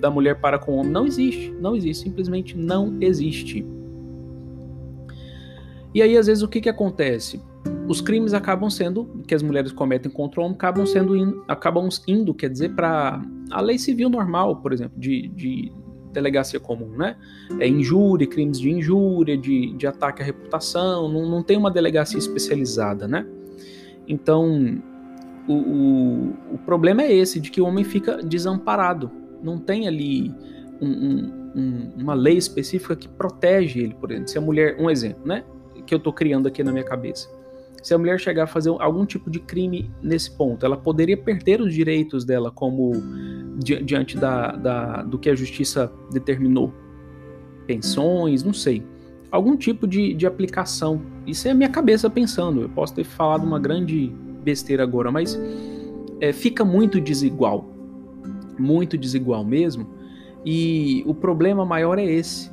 da 0.00 0.10
mulher 0.10 0.40
para 0.40 0.58
com 0.58 0.72
o 0.72 0.76
homem 0.78 0.90
não 0.90 1.06
existe, 1.06 1.54
não 1.60 1.76
existe, 1.76 2.02
simplesmente 2.02 2.58
não 2.58 2.96
existe. 3.00 3.64
E 5.94 6.02
aí, 6.02 6.18
às 6.18 6.26
vezes, 6.26 6.42
o 6.42 6.48
que, 6.48 6.60
que 6.60 6.68
acontece? 6.68 7.40
Os 7.86 8.00
crimes 8.00 8.34
acabam 8.34 8.68
sendo, 8.68 9.22
que 9.24 9.36
as 9.36 9.42
mulheres 9.42 9.70
cometem 9.70 10.10
contra 10.10 10.40
o 10.40 10.44
homem, 10.44 10.56
acabam 10.56 10.84
sendo, 10.84 11.16
in, 11.16 11.40
acabam 11.46 11.88
indo, 12.08 12.34
quer 12.34 12.50
dizer, 12.50 12.74
para 12.74 13.22
a 13.52 13.60
lei 13.60 13.78
civil 13.78 14.10
normal, 14.10 14.56
por 14.56 14.72
exemplo, 14.72 14.98
de, 14.98 15.28
de 15.28 15.72
delegacia 16.12 16.58
comum, 16.58 16.90
né? 16.96 17.16
É 17.60 17.68
injúria, 17.68 18.26
crimes 18.26 18.58
de 18.58 18.68
injúria, 18.68 19.38
de, 19.38 19.74
de 19.74 19.86
ataque 19.86 20.22
à 20.22 20.24
reputação, 20.24 21.08
não, 21.08 21.30
não 21.30 21.40
tem 21.40 21.56
uma 21.56 21.70
delegacia 21.70 22.18
especializada, 22.18 23.06
né? 23.06 23.24
Então, 24.08 24.82
o, 25.48 25.52
o, 25.52 26.54
o, 26.54 26.58
problema 26.58 27.02
é 27.02 27.12
esse, 27.12 27.40
de 27.40 27.50
que 27.50 27.60
o 27.60 27.66
homem 27.66 27.84
fica 27.84 28.22
desamparado. 28.22 29.10
Não 29.42 29.58
tem 29.58 29.86
ali 29.86 30.34
um, 30.80 31.30
um, 31.54 31.92
uma 31.96 32.14
lei 32.14 32.36
específica 32.36 32.96
que 32.96 33.08
protege 33.08 33.80
ele, 33.80 33.94
por 33.94 34.10
exemplo. 34.10 34.28
Se 34.28 34.38
a 34.38 34.40
mulher, 34.40 34.76
um 34.78 34.90
exemplo, 34.90 35.26
né? 35.26 35.44
que 35.86 35.94
eu 35.94 35.98
estou 35.98 36.12
criando 36.12 36.48
aqui 36.48 36.62
na 36.62 36.72
minha 36.72 36.84
cabeça. 36.84 37.30
Se 37.82 37.94
a 37.94 37.98
mulher 37.98 38.18
chegar 38.18 38.44
a 38.44 38.46
fazer 38.46 38.70
algum 38.80 39.06
tipo 39.06 39.30
de 39.30 39.38
crime 39.38 39.90
nesse 40.02 40.30
ponto, 40.30 40.66
ela 40.66 40.76
poderia 40.76 41.16
perder 41.16 41.60
os 41.60 41.72
direitos 41.72 42.24
dela 42.24 42.50
como 42.50 42.92
di 43.58 43.80
diante 43.82 44.18
da, 44.18 44.52
da, 44.52 45.02
do 45.02 45.18
que 45.18 45.30
a 45.30 45.34
justiça 45.36 45.90
determinou. 46.12 46.74
Pensões, 47.66 48.42
não 48.42 48.52
sei. 48.52 48.82
Algum 49.30 49.56
tipo 49.56 49.86
de, 49.86 50.14
de 50.14 50.26
aplicação. 50.26 51.00
Isso 51.26 51.46
é 51.46 51.52
a 51.52 51.54
minha 51.54 51.68
cabeça 51.68 52.10
pensando. 52.10 52.62
Eu 52.62 52.68
posso 52.68 52.94
ter 52.94 53.04
falado 53.04 53.44
uma 53.44 53.58
grande 53.58 54.12
besteira 54.46 54.84
agora, 54.84 55.10
mas 55.10 55.38
é, 56.20 56.32
fica 56.32 56.64
muito 56.64 57.00
desigual. 57.00 57.68
Muito 58.56 58.96
desigual 58.96 59.44
mesmo. 59.44 59.88
E 60.44 61.02
o 61.04 61.12
problema 61.12 61.66
maior 61.66 61.98
é 61.98 62.04
esse 62.04 62.50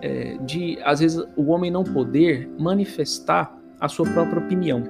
é, 0.00 0.38
de, 0.46 0.78
às 0.84 1.00
vezes, 1.00 1.20
o 1.36 1.50
homem 1.50 1.70
não 1.70 1.82
poder 1.82 2.48
manifestar 2.58 3.58
a 3.80 3.88
sua 3.88 4.06
própria 4.06 4.38
opinião. 4.38 4.84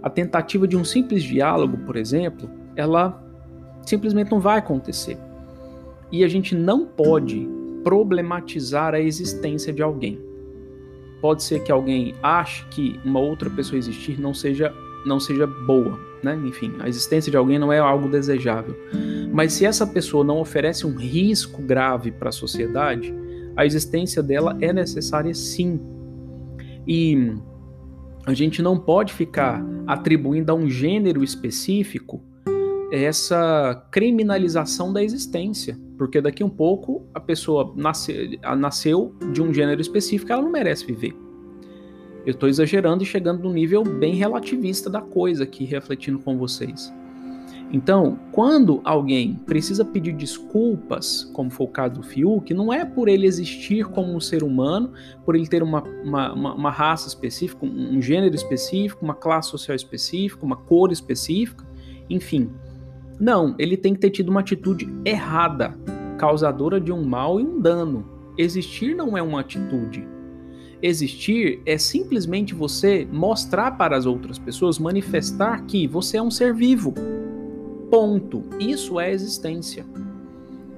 A 0.00 0.08
tentativa 0.08 0.68
de 0.68 0.76
um 0.76 0.84
simples 0.84 1.24
diálogo, 1.24 1.78
por 1.78 1.96
exemplo, 1.96 2.48
ela 2.76 3.20
simplesmente 3.84 4.30
não 4.30 4.40
vai 4.40 4.58
acontecer. 4.58 5.18
E 6.12 6.22
a 6.22 6.28
gente 6.28 6.54
não 6.54 6.86
pode 6.86 7.48
problematizar 7.82 8.94
a 8.94 9.00
existência 9.00 9.72
de 9.72 9.82
alguém. 9.82 10.20
Pode 11.20 11.42
ser 11.42 11.62
que 11.64 11.72
alguém 11.72 12.14
ache 12.22 12.64
que 12.68 13.00
uma 13.04 13.18
outra 13.18 13.50
pessoa 13.50 13.78
existir 13.78 14.20
não 14.20 14.32
seja 14.32 14.72
não 15.04 15.20
seja 15.20 15.46
boa, 15.46 15.98
né? 16.22 16.40
Enfim, 16.44 16.72
a 16.80 16.88
existência 16.88 17.30
de 17.30 17.36
alguém 17.36 17.58
não 17.58 17.72
é 17.72 17.78
algo 17.78 18.08
desejável. 18.08 18.76
Mas 19.32 19.52
se 19.52 19.66
essa 19.66 19.86
pessoa 19.86 20.24
não 20.24 20.38
oferece 20.40 20.86
um 20.86 20.96
risco 20.96 21.60
grave 21.62 22.10
para 22.12 22.28
a 22.28 22.32
sociedade, 22.32 23.12
a 23.56 23.66
existência 23.66 24.22
dela 24.22 24.56
é 24.60 24.72
necessária 24.72 25.34
sim. 25.34 25.80
E 26.86 27.34
a 28.26 28.32
gente 28.32 28.62
não 28.62 28.78
pode 28.78 29.12
ficar 29.12 29.64
atribuindo 29.86 30.50
a 30.50 30.54
um 30.54 30.68
gênero 30.68 31.22
específico 31.22 32.22
essa 32.92 33.86
criminalização 33.90 34.92
da 34.92 35.02
existência, 35.02 35.76
porque 35.98 36.20
daqui 36.20 36.44
um 36.44 36.50
pouco 36.50 37.06
a 37.12 37.18
pessoa 37.18 37.72
nasce, 37.76 38.38
nasceu 38.56 39.14
de 39.32 39.42
um 39.42 39.52
gênero 39.52 39.80
específico, 39.80 40.32
ela 40.32 40.42
não 40.42 40.50
merece 40.52 40.86
viver. 40.86 41.23
Eu 42.26 42.32
estou 42.32 42.48
exagerando 42.48 43.02
e 43.02 43.06
chegando 43.06 43.42
num 43.42 43.52
nível 43.52 43.84
bem 43.84 44.14
relativista 44.14 44.88
da 44.88 45.00
coisa 45.00 45.44
aqui, 45.44 45.64
refletindo 45.64 46.18
com 46.18 46.38
vocês. 46.38 46.92
Então, 47.74 48.18
quando 48.30 48.80
alguém 48.84 49.34
precisa 49.34 49.84
pedir 49.84 50.12
desculpas, 50.12 51.24
como 51.32 51.50
foi 51.50 51.66
o 51.66 51.68
caso 51.68 51.94
do 51.94 52.02
Fiuk, 52.02 52.54
não 52.54 52.72
é 52.72 52.84
por 52.84 53.08
ele 53.08 53.26
existir 53.26 53.84
como 53.86 54.14
um 54.14 54.20
ser 54.20 54.42
humano, 54.44 54.92
por 55.24 55.34
ele 55.34 55.46
ter 55.46 55.62
uma, 55.62 55.82
uma, 55.82 56.32
uma, 56.32 56.54
uma 56.54 56.70
raça 56.70 57.08
específica, 57.08 57.66
um 57.66 58.00
gênero 58.00 58.34
específico, 58.34 59.04
uma 59.04 59.14
classe 59.14 59.50
social 59.50 59.74
específica, 59.74 60.46
uma 60.46 60.56
cor 60.56 60.92
específica, 60.92 61.66
enfim. 62.08 62.50
Não, 63.18 63.54
ele 63.58 63.76
tem 63.76 63.92
que 63.92 64.00
ter 64.00 64.10
tido 64.10 64.28
uma 64.28 64.40
atitude 64.40 64.88
errada, 65.04 65.76
causadora 66.16 66.80
de 66.80 66.92
um 66.92 67.04
mal 67.04 67.40
e 67.40 67.44
um 67.44 67.60
dano. 67.60 68.08
Existir 68.38 68.94
não 68.94 69.18
é 69.18 69.22
uma 69.22 69.40
atitude. 69.40 70.13
Existir 70.86 71.62
é 71.64 71.78
simplesmente 71.78 72.54
você 72.54 73.08
mostrar 73.10 73.70
para 73.70 73.96
as 73.96 74.04
outras 74.04 74.38
pessoas, 74.38 74.78
manifestar 74.78 75.64
que 75.64 75.88
você 75.88 76.18
é 76.18 76.22
um 76.22 76.30
ser 76.30 76.52
vivo 76.52 76.92
Ponto. 77.90 78.42
Isso 78.58 78.98
é 78.98 79.12
existência. 79.12 79.86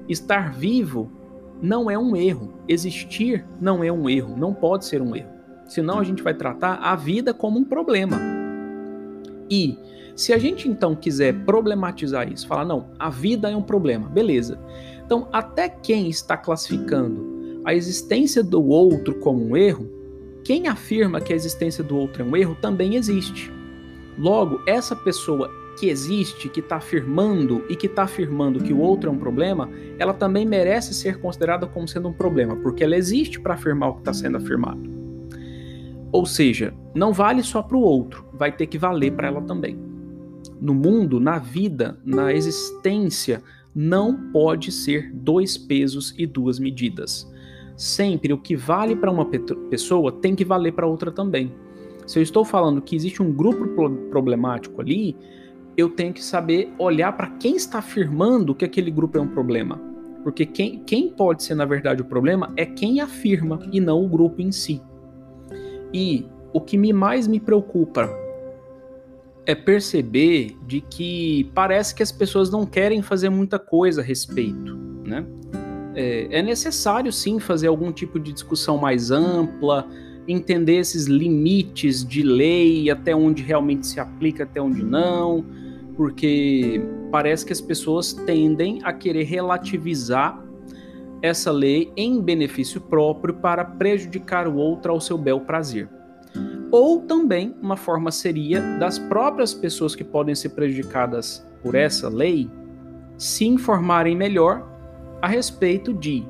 Estar 0.07 0.53
vivo 0.53 1.11
não 1.61 1.89
é 1.89 1.97
um 1.97 2.15
erro. 2.15 2.53
Existir 2.67 3.43
não 3.59 3.83
é 3.83 3.91
um 3.91 4.07
erro. 4.07 4.37
Não 4.37 4.53
pode 4.53 4.85
ser 4.85 5.01
um 5.01 5.15
erro. 5.15 5.31
Senão 5.65 5.99
a 5.99 6.03
gente 6.03 6.21
vai 6.21 6.33
tratar 6.33 6.75
a 6.75 6.95
vida 6.95 7.33
como 7.33 7.59
um 7.59 7.63
problema. 7.63 8.17
E 9.49 9.77
se 10.15 10.31
a 10.31 10.37
gente 10.37 10.69
então 10.69 10.95
quiser 10.95 11.33
problematizar 11.43 12.31
isso, 12.31 12.47
falar, 12.47 12.65
não, 12.65 12.91
a 12.99 13.09
vida 13.09 13.49
é 13.49 13.55
um 13.55 13.63
problema, 13.63 14.07
beleza. 14.07 14.59
Então, 15.05 15.27
até 15.33 15.67
quem 15.67 16.09
está 16.09 16.37
classificando 16.37 17.61
a 17.65 17.73
existência 17.73 18.43
do 18.43 18.63
outro 18.63 19.15
como 19.15 19.43
um 19.43 19.57
erro, 19.57 19.96
quem 20.47 20.69
afirma 20.69 21.19
que 21.19 21.33
a 21.33 21.35
existência 21.35 21.83
do 21.83 21.97
outro 21.97 22.23
é 22.23 22.25
um 22.25 22.33
erro 22.33 22.55
também 22.55 22.95
existe. 22.95 23.51
Logo, 24.17 24.61
essa 24.65 24.95
pessoa 24.95 25.51
que 25.77 25.89
existe, 25.89 26.47
que 26.47 26.61
está 26.61 26.77
afirmando 26.77 27.65
e 27.67 27.75
que 27.75 27.87
está 27.87 28.03
afirmando 28.03 28.63
que 28.63 28.71
o 28.71 28.79
outro 28.79 29.09
é 29.09 29.11
um 29.11 29.17
problema, 29.17 29.69
ela 29.99 30.13
também 30.13 30.45
merece 30.45 30.93
ser 30.93 31.19
considerada 31.19 31.67
como 31.67 31.85
sendo 31.85 32.07
um 32.07 32.13
problema, 32.13 32.55
porque 32.55 32.81
ela 32.81 32.95
existe 32.95 33.41
para 33.41 33.55
afirmar 33.55 33.89
o 33.89 33.93
que 33.95 33.99
está 33.99 34.13
sendo 34.13 34.37
afirmado. 34.37 34.79
Ou 36.13 36.25
seja, 36.25 36.73
não 36.95 37.11
vale 37.11 37.43
só 37.43 37.61
para 37.61 37.75
o 37.75 37.81
outro, 37.81 38.23
vai 38.31 38.49
ter 38.49 38.67
que 38.67 38.77
valer 38.77 39.11
para 39.11 39.27
ela 39.27 39.41
também. 39.41 39.77
No 40.61 40.73
mundo, 40.73 41.19
na 41.19 41.39
vida, 41.39 41.99
na 42.05 42.31
existência, 42.31 43.43
não 43.75 44.31
pode 44.31 44.71
ser 44.71 45.11
dois 45.13 45.57
pesos 45.57 46.15
e 46.17 46.25
duas 46.25 46.57
medidas. 46.57 47.29
Sempre 47.77 48.33
o 48.33 48.39
que 48.39 48.55
vale 48.55 48.95
para 48.95 49.11
uma 49.11 49.25
pessoa 49.69 50.11
tem 50.11 50.35
que 50.35 50.43
valer 50.43 50.73
para 50.73 50.87
outra 50.87 51.11
também. 51.11 51.53
Se 52.07 52.17
eu 52.17 52.23
estou 52.23 52.43
falando 52.43 52.81
que 52.81 52.95
existe 52.95 53.21
um 53.21 53.31
grupo 53.31 53.67
problemático 54.09 54.81
ali, 54.81 55.15
eu 55.77 55.87
tenho 55.87 56.11
que 56.11 56.23
saber 56.23 56.73
olhar 56.79 57.15
para 57.15 57.27
quem 57.27 57.55
está 57.55 57.77
afirmando 57.77 58.55
que 58.55 58.65
aquele 58.65 58.89
grupo 58.89 59.19
é 59.19 59.21
um 59.21 59.27
problema. 59.27 59.79
Porque 60.23 60.43
quem, 60.43 60.79
quem 60.79 61.09
pode 61.09 61.43
ser, 61.43 61.53
na 61.53 61.65
verdade, 61.65 62.01
o 62.01 62.05
problema 62.05 62.51
é 62.57 62.65
quem 62.65 62.99
afirma 62.99 63.59
e 63.71 63.79
não 63.79 64.03
o 64.03 64.09
grupo 64.09 64.41
em 64.41 64.51
si. 64.51 64.81
E 65.93 66.25
o 66.51 66.59
que 66.59 66.77
me 66.77 66.91
mais 66.91 67.27
me 67.27 67.39
preocupa 67.39 68.09
é 69.45 69.53
perceber 69.53 70.57
de 70.65 70.81
que 70.81 71.49
parece 71.53 71.93
que 71.93 72.01
as 72.01 72.11
pessoas 72.11 72.49
não 72.49 72.65
querem 72.65 73.03
fazer 73.03 73.29
muita 73.29 73.59
coisa 73.59 74.01
a 74.01 74.03
respeito, 74.03 74.75
né? 75.05 75.25
É, 75.99 76.27
é 76.29 76.41
necessário 76.43 77.11
sim 77.11 77.39
fazer 77.39 77.65
algum 77.65 77.91
tipo 77.91 78.19
de 78.19 78.31
discussão 78.31 78.77
mais 78.77 79.09
ampla, 79.09 79.87
entender 80.27 80.75
esses 80.75 81.07
limites 81.07 82.05
de 82.05 82.21
lei, 82.21 82.87
até 82.91 83.15
onde 83.15 83.41
realmente 83.41 83.87
se 83.87 83.99
aplica, 83.99 84.43
até 84.43 84.61
onde 84.61 84.83
não, 84.83 85.43
porque 85.95 86.79
parece 87.11 87.43
que 87.43 87.51
as 87.51 87.59
pessoas 87.59 88.13
tendem 88.13 88.79
a 88.83 88.93
querer 88.93 89.23
relativizar 89.23 90.39
essa 91.19 91.51
lei 91.51 91.91
em 91.97 92.21
benefício 92.21 92.79
próprio 92.79 93.33
para 93.33 93.65
prejudicar 93.65 94.47
o 94.47 94.55
outro 94.55 94.91
ao 94.91 95.01
seu 95.01 95.17
bel 95.17 95.39
prazer. 95.39 95.89
Ou 96.69 97.01
também 97.01 97.55
uma 97.59 97.75
forma 97.75 98.11
seria 98.11 98.61
das 98.77 98.99
próprias 98.99 99.51
pessoas 99.51 99.95
que 99.95 100.03
podem 100.03 100.35
ser 100.35 100.49
prejudicadas 100.49 101.43
por 101.63 101.73
essa 101.73 102.07
lei 102.07 102.47
se 103.17 103.47
informarem 103.47 104.15
melhor 104.15 104.76
a 105.21 105.27
respeito 105.27 105.93
de 105.93 106.25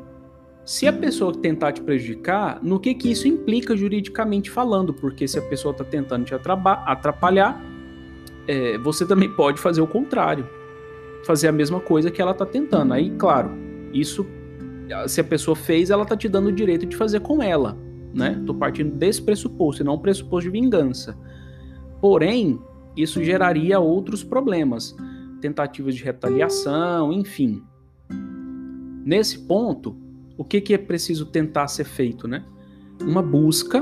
se 0.66 0.86
a 0.86 0.92
pessoa 0.92 1.32
tentar 1.32 1.72
te 1.72 1.82
prejudicar, 1.82 2.60
no 2.62 2.78
que, 2.78 2.94
que 2.94 3.10
isso 3.10 3.26
implica 3.26 3.76
juridicamente 3.76 4.52
falando, 4.52 4.94
porque 4.94 5.26
se 5.26 5.40
a 5.40 5.42
pessoa 5.42 5.72
está 5.72 5.86
tentando 5.86 6.26
te 6.26 6.34
atrapalhar, 6.36 7.62
é, 8.46 8.78
você 8.78 9.06
também 9.06 9.30
pode 9.30 9.62
fazer 9.62 9.80
o 9.82 9.88
contrário, 9.88 10.46
fazer 11.26 11.48
a 11.48 11.54
mesma 11.54 11.80
coisa 11.80 12.12
que 12.12 12.22
ela 12.22 12.32
está 12.32 12.46
tentando. 12.46 12.94
Aí, 12.94 13.10
claro, 13.12 13.52
isso, 13.94 14.28
se 15.08 15.22
a 15.22 15.24
pessoa 15.24 15.56
fez, 15.56 15.90
ela 15.90 16.04
está 16.04 16.18
te 16.18 16.28
dando 16.28 16.48
o 16.48 16.52
direito 16.52 16.86
de 16.86 16.98
fazer 16.98 17.22
com 17.22 17.42
ela, 17.42 17.78
né? 18.14 18.42
Tô 18.46 18.54
partindo 18.54 18.94
desse 18.94 19.22
pressuposto, 19.22 19.82
e 19.82 19.86
não 19.86 19.96
um 19.96 20.00
pressuposto 20.00 20.52
de 20.52 20.60
vingança. 20.60 21.18
Porém, 22.02 22.60
isso 22.96 23.24
geraria 23.24 23.80
outros 23.80 24.22
problemas, 24.22 24.94
tentativas 25.40 25.96
de 25.96 26.04
retaliação, 26.04 27.14
enfim. 27.14 27.64
Nesse 29.08 29.40
ponto, 29.40 29.96
o 30.38 30.44
que, 30.44 30.60
que 30.60 30.74
é 30.74 30.78
preciso 30.78 31.28
tentar 31.28 31.70
ser 31.70 31.86
feito, 31.86 32.28
né? 32.28 32.44
Uma 33.02 33.22
busca 33.22 33.82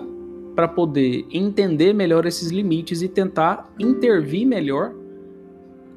para 0.56 0.68
poder 0.68 1.26
entender 1.32 1.94
melhor 1.94 2.28
esses 2.28 2.52
limites 2.52 3.02
e 3.02 3.08
tentar 3.08 3.74
intervir 3.80 4.46
melhor 4.46 4.94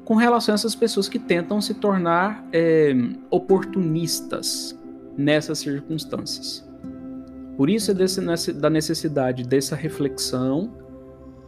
com 0.03 0.15
relação 0.15 0.53
a 0.53 0.55
essas 0.55 0.73
pessoas 0.73 1.07
que 1.07 1.19
tentam 1.19 1.61
se 1.61 1.75
tornar 1.75 2.43
é, 2.51 2.91
oportunistas 3.29 4.75
nessas 5.15 5.59
circunstâncias. 5.59 6.67
Por 7.55 7.69
isso 7.69 7.91
é 7.91 7.93
desse, 7.93 8.51
da 8.51 8.69
necessidade 8.71 9.43
dessa 9.43 9.75
reflexão 9.75 10.73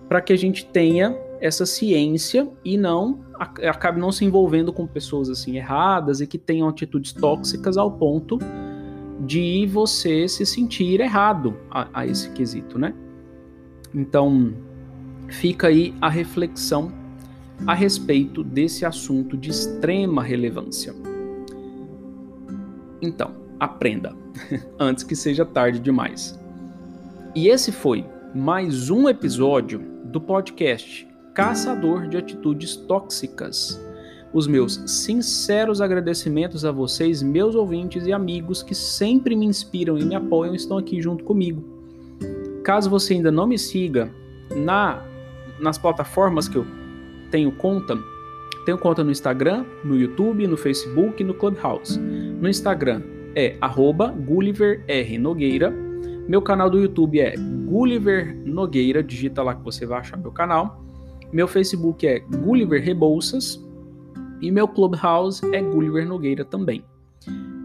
para 0.08 0.22
que 0.22 0.32
a 0.32 0.38
gente 0.38 0.68
tenha 0.68 1.18
essa 1.42 1.66
ciência 1.66 2.48
e 2.64 2.78
não 2.78 3.20
acabe 3.40 4.00
não 4.00 4.12
se 4.12 4.24
envolvendo 4.24 4.72
com 4.72 4.86
pessoas 4.86 5.28
assim 5.28 5.58
erradas 5.58 6.22
e 6.22 6.28
que 6.28 6.38
tenham 6.38 6.70
atitudes 6.70 7.12
tóxicas 7.12 7.78
ao 7.78 7.92
ponto 7.92 8.38
de 9.26 9.66
você 9.66 10.28
se 10.28 10.46
sentir 10.46 11.00
errado 11.02 11.58
a, 11.70 11.88
a 11.94 12.06
esse 12.06 12.30
quesito, 12.30 12.78
né? 12.78 12.94
Então, 13.94 14.54
fica 15.30 15.68
aí 15.68 15.96
a 16.00 16.10
reflexão 16.10 16.92
a 17.66 17.74
respeito 17.74 18.44
desse 18.44 18.86
assunto 18.86 19.36
de 19.36 19.50
extrema 19.50 20.24
relevância. 20.24 20.94
Então, 23.02 23.34
aprenda 23.60 24.16
antes 24.80 25.04
que 25.04 25.16
seja 25.16 25.44
tarde 25.44 25.80
demais. 25.80 26.40
E 27.36 27.48
esse 27.48 27.72
foi 27.72 28.06
mais 28.34 28.90
um 28.90 29.10
episódio 29.10 29.80
do 30.06 30.22
podcast 30.22 31.11
Caçador 31.34 32.08
de 32.08 32.18
Atitudes 32.18 32.76
Tóxicas 32.76 33.80
os 34.34 34.48
meus 34.48 34.82
sinceros 34.86 35.82
agradecimentos 35.82 36.64
a 36.64 36.72
vocês, 36.72 37.22
meus 37.22 37.54
ouvintes 37.54 38.06
e 38.06 38.14
amigos 38.14 38.64
que 38.64 38.74
sempre 38.74 39.36
me 39.36 39.46
inspiram 39.46 39.98
e 39.98 40.06
me 40.06 40.16
apoiam 40.16 40.56
estão 40.56 40.78
aqui 40.78 41.02
junto 41.02 41.24
comigo. 41.24 41.62
Caso 42.64 42.90
você 42.90 43.14
ainda 43.14 43.32
não 43.32 43.46
me 43.48 43.58
siga 43.58 44.10
na 44.56 45.04
nas 45.60 45.78
plataformas 45.78 46.48
que 46.48 46.56
eu 46.58 46.66
tenho 47.30 47.52
conta, 47.52 47.96
tenho 48.66 48.80
conta 48.80 49.04
no 49.04 49.12
Instagram, 49.12 49.64
no 49.84 49.96
YouTube, 49.96 50.48
no 50.48 50.58
Facebook 50.58 51.22
e 51.22 51.26
no 51.26 51.36
Clubhouse. 51.36 52.00
No 52.00 52.50
Instagram 52.50 53.04
é 53.36 53.58
@gulliverrnogueira. 54.26 55.72
Meu 56.28 56.42
canal 56.42 56.68
do 56.70 56.80
YouTube 56.80 57.20
é 57.20 57.36
Gulliver 57.38 58.36
Nogueira, 58.44 59.04
digita 59.04 59.44
lá 59.44 59.54
que 59.54 59.64
você 59.64 59.86
vai 59.86 60.00
achar 60.00 60.18
meu 60.18 60.32
canal. 60.32 60.84
Meu 61.32 61.48
Facebook 61.48 62.06
é 62.06 62.20
Gulliver 62.20 62.84
Rebouças 62.84 63.64
e 64.42 64.52
meu 64.52 64.68
Clubhouse 64.68 65.42
é 65.54 65.62
Gulliver 65.62 66.06
Nogueira 66.06 66.44
também. 66.44 66.84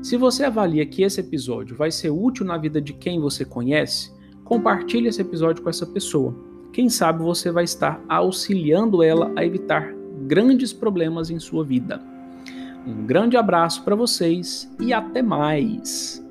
Se 0.03 0.17
você 0.17 0.45
avalia 0.45 0.87
que 0.87 1.03
esse 1.03 1.21
episódio 1.21 1.75
vai 1.75 1.91
ser 1.91 2.11
útil 2.11 2.47
na 2.47 2.57
vida 2.57 2.81
de 2.81 2.93
quem 2.93 3.21
você 3.21 3.45
conhece, 3.45 4.13
compartilhe 4.45 5.09
esse 5.09 5.21
episódio 5.21 5.63
com 5.63 5.71
essa 5.71 5.87
pessoa. 5.87 6.35
Quem 6.73 6.89
sabe 6.89 7.25
você 7.25 7.51
vai 7.51 7.65
estar 7.65 8.01
auxiliando 8.09 9.03
ela 9.03 9.33
a 9.35 9.45
evitar 9.45 9.93
grandes 10.27 10.73
problemas 10.73 11.31
em 11.31 11.41
sua 11.41 11.65
vida. 11.65 12.01
Um 12.87 13.05
grande 13.05 13.37
abraço 13.37 13.83
para 13.83 13.97
vocês 13.97 14.71
e 14.79 14.93
até 14.93 15.23
mais! 15.23 16.26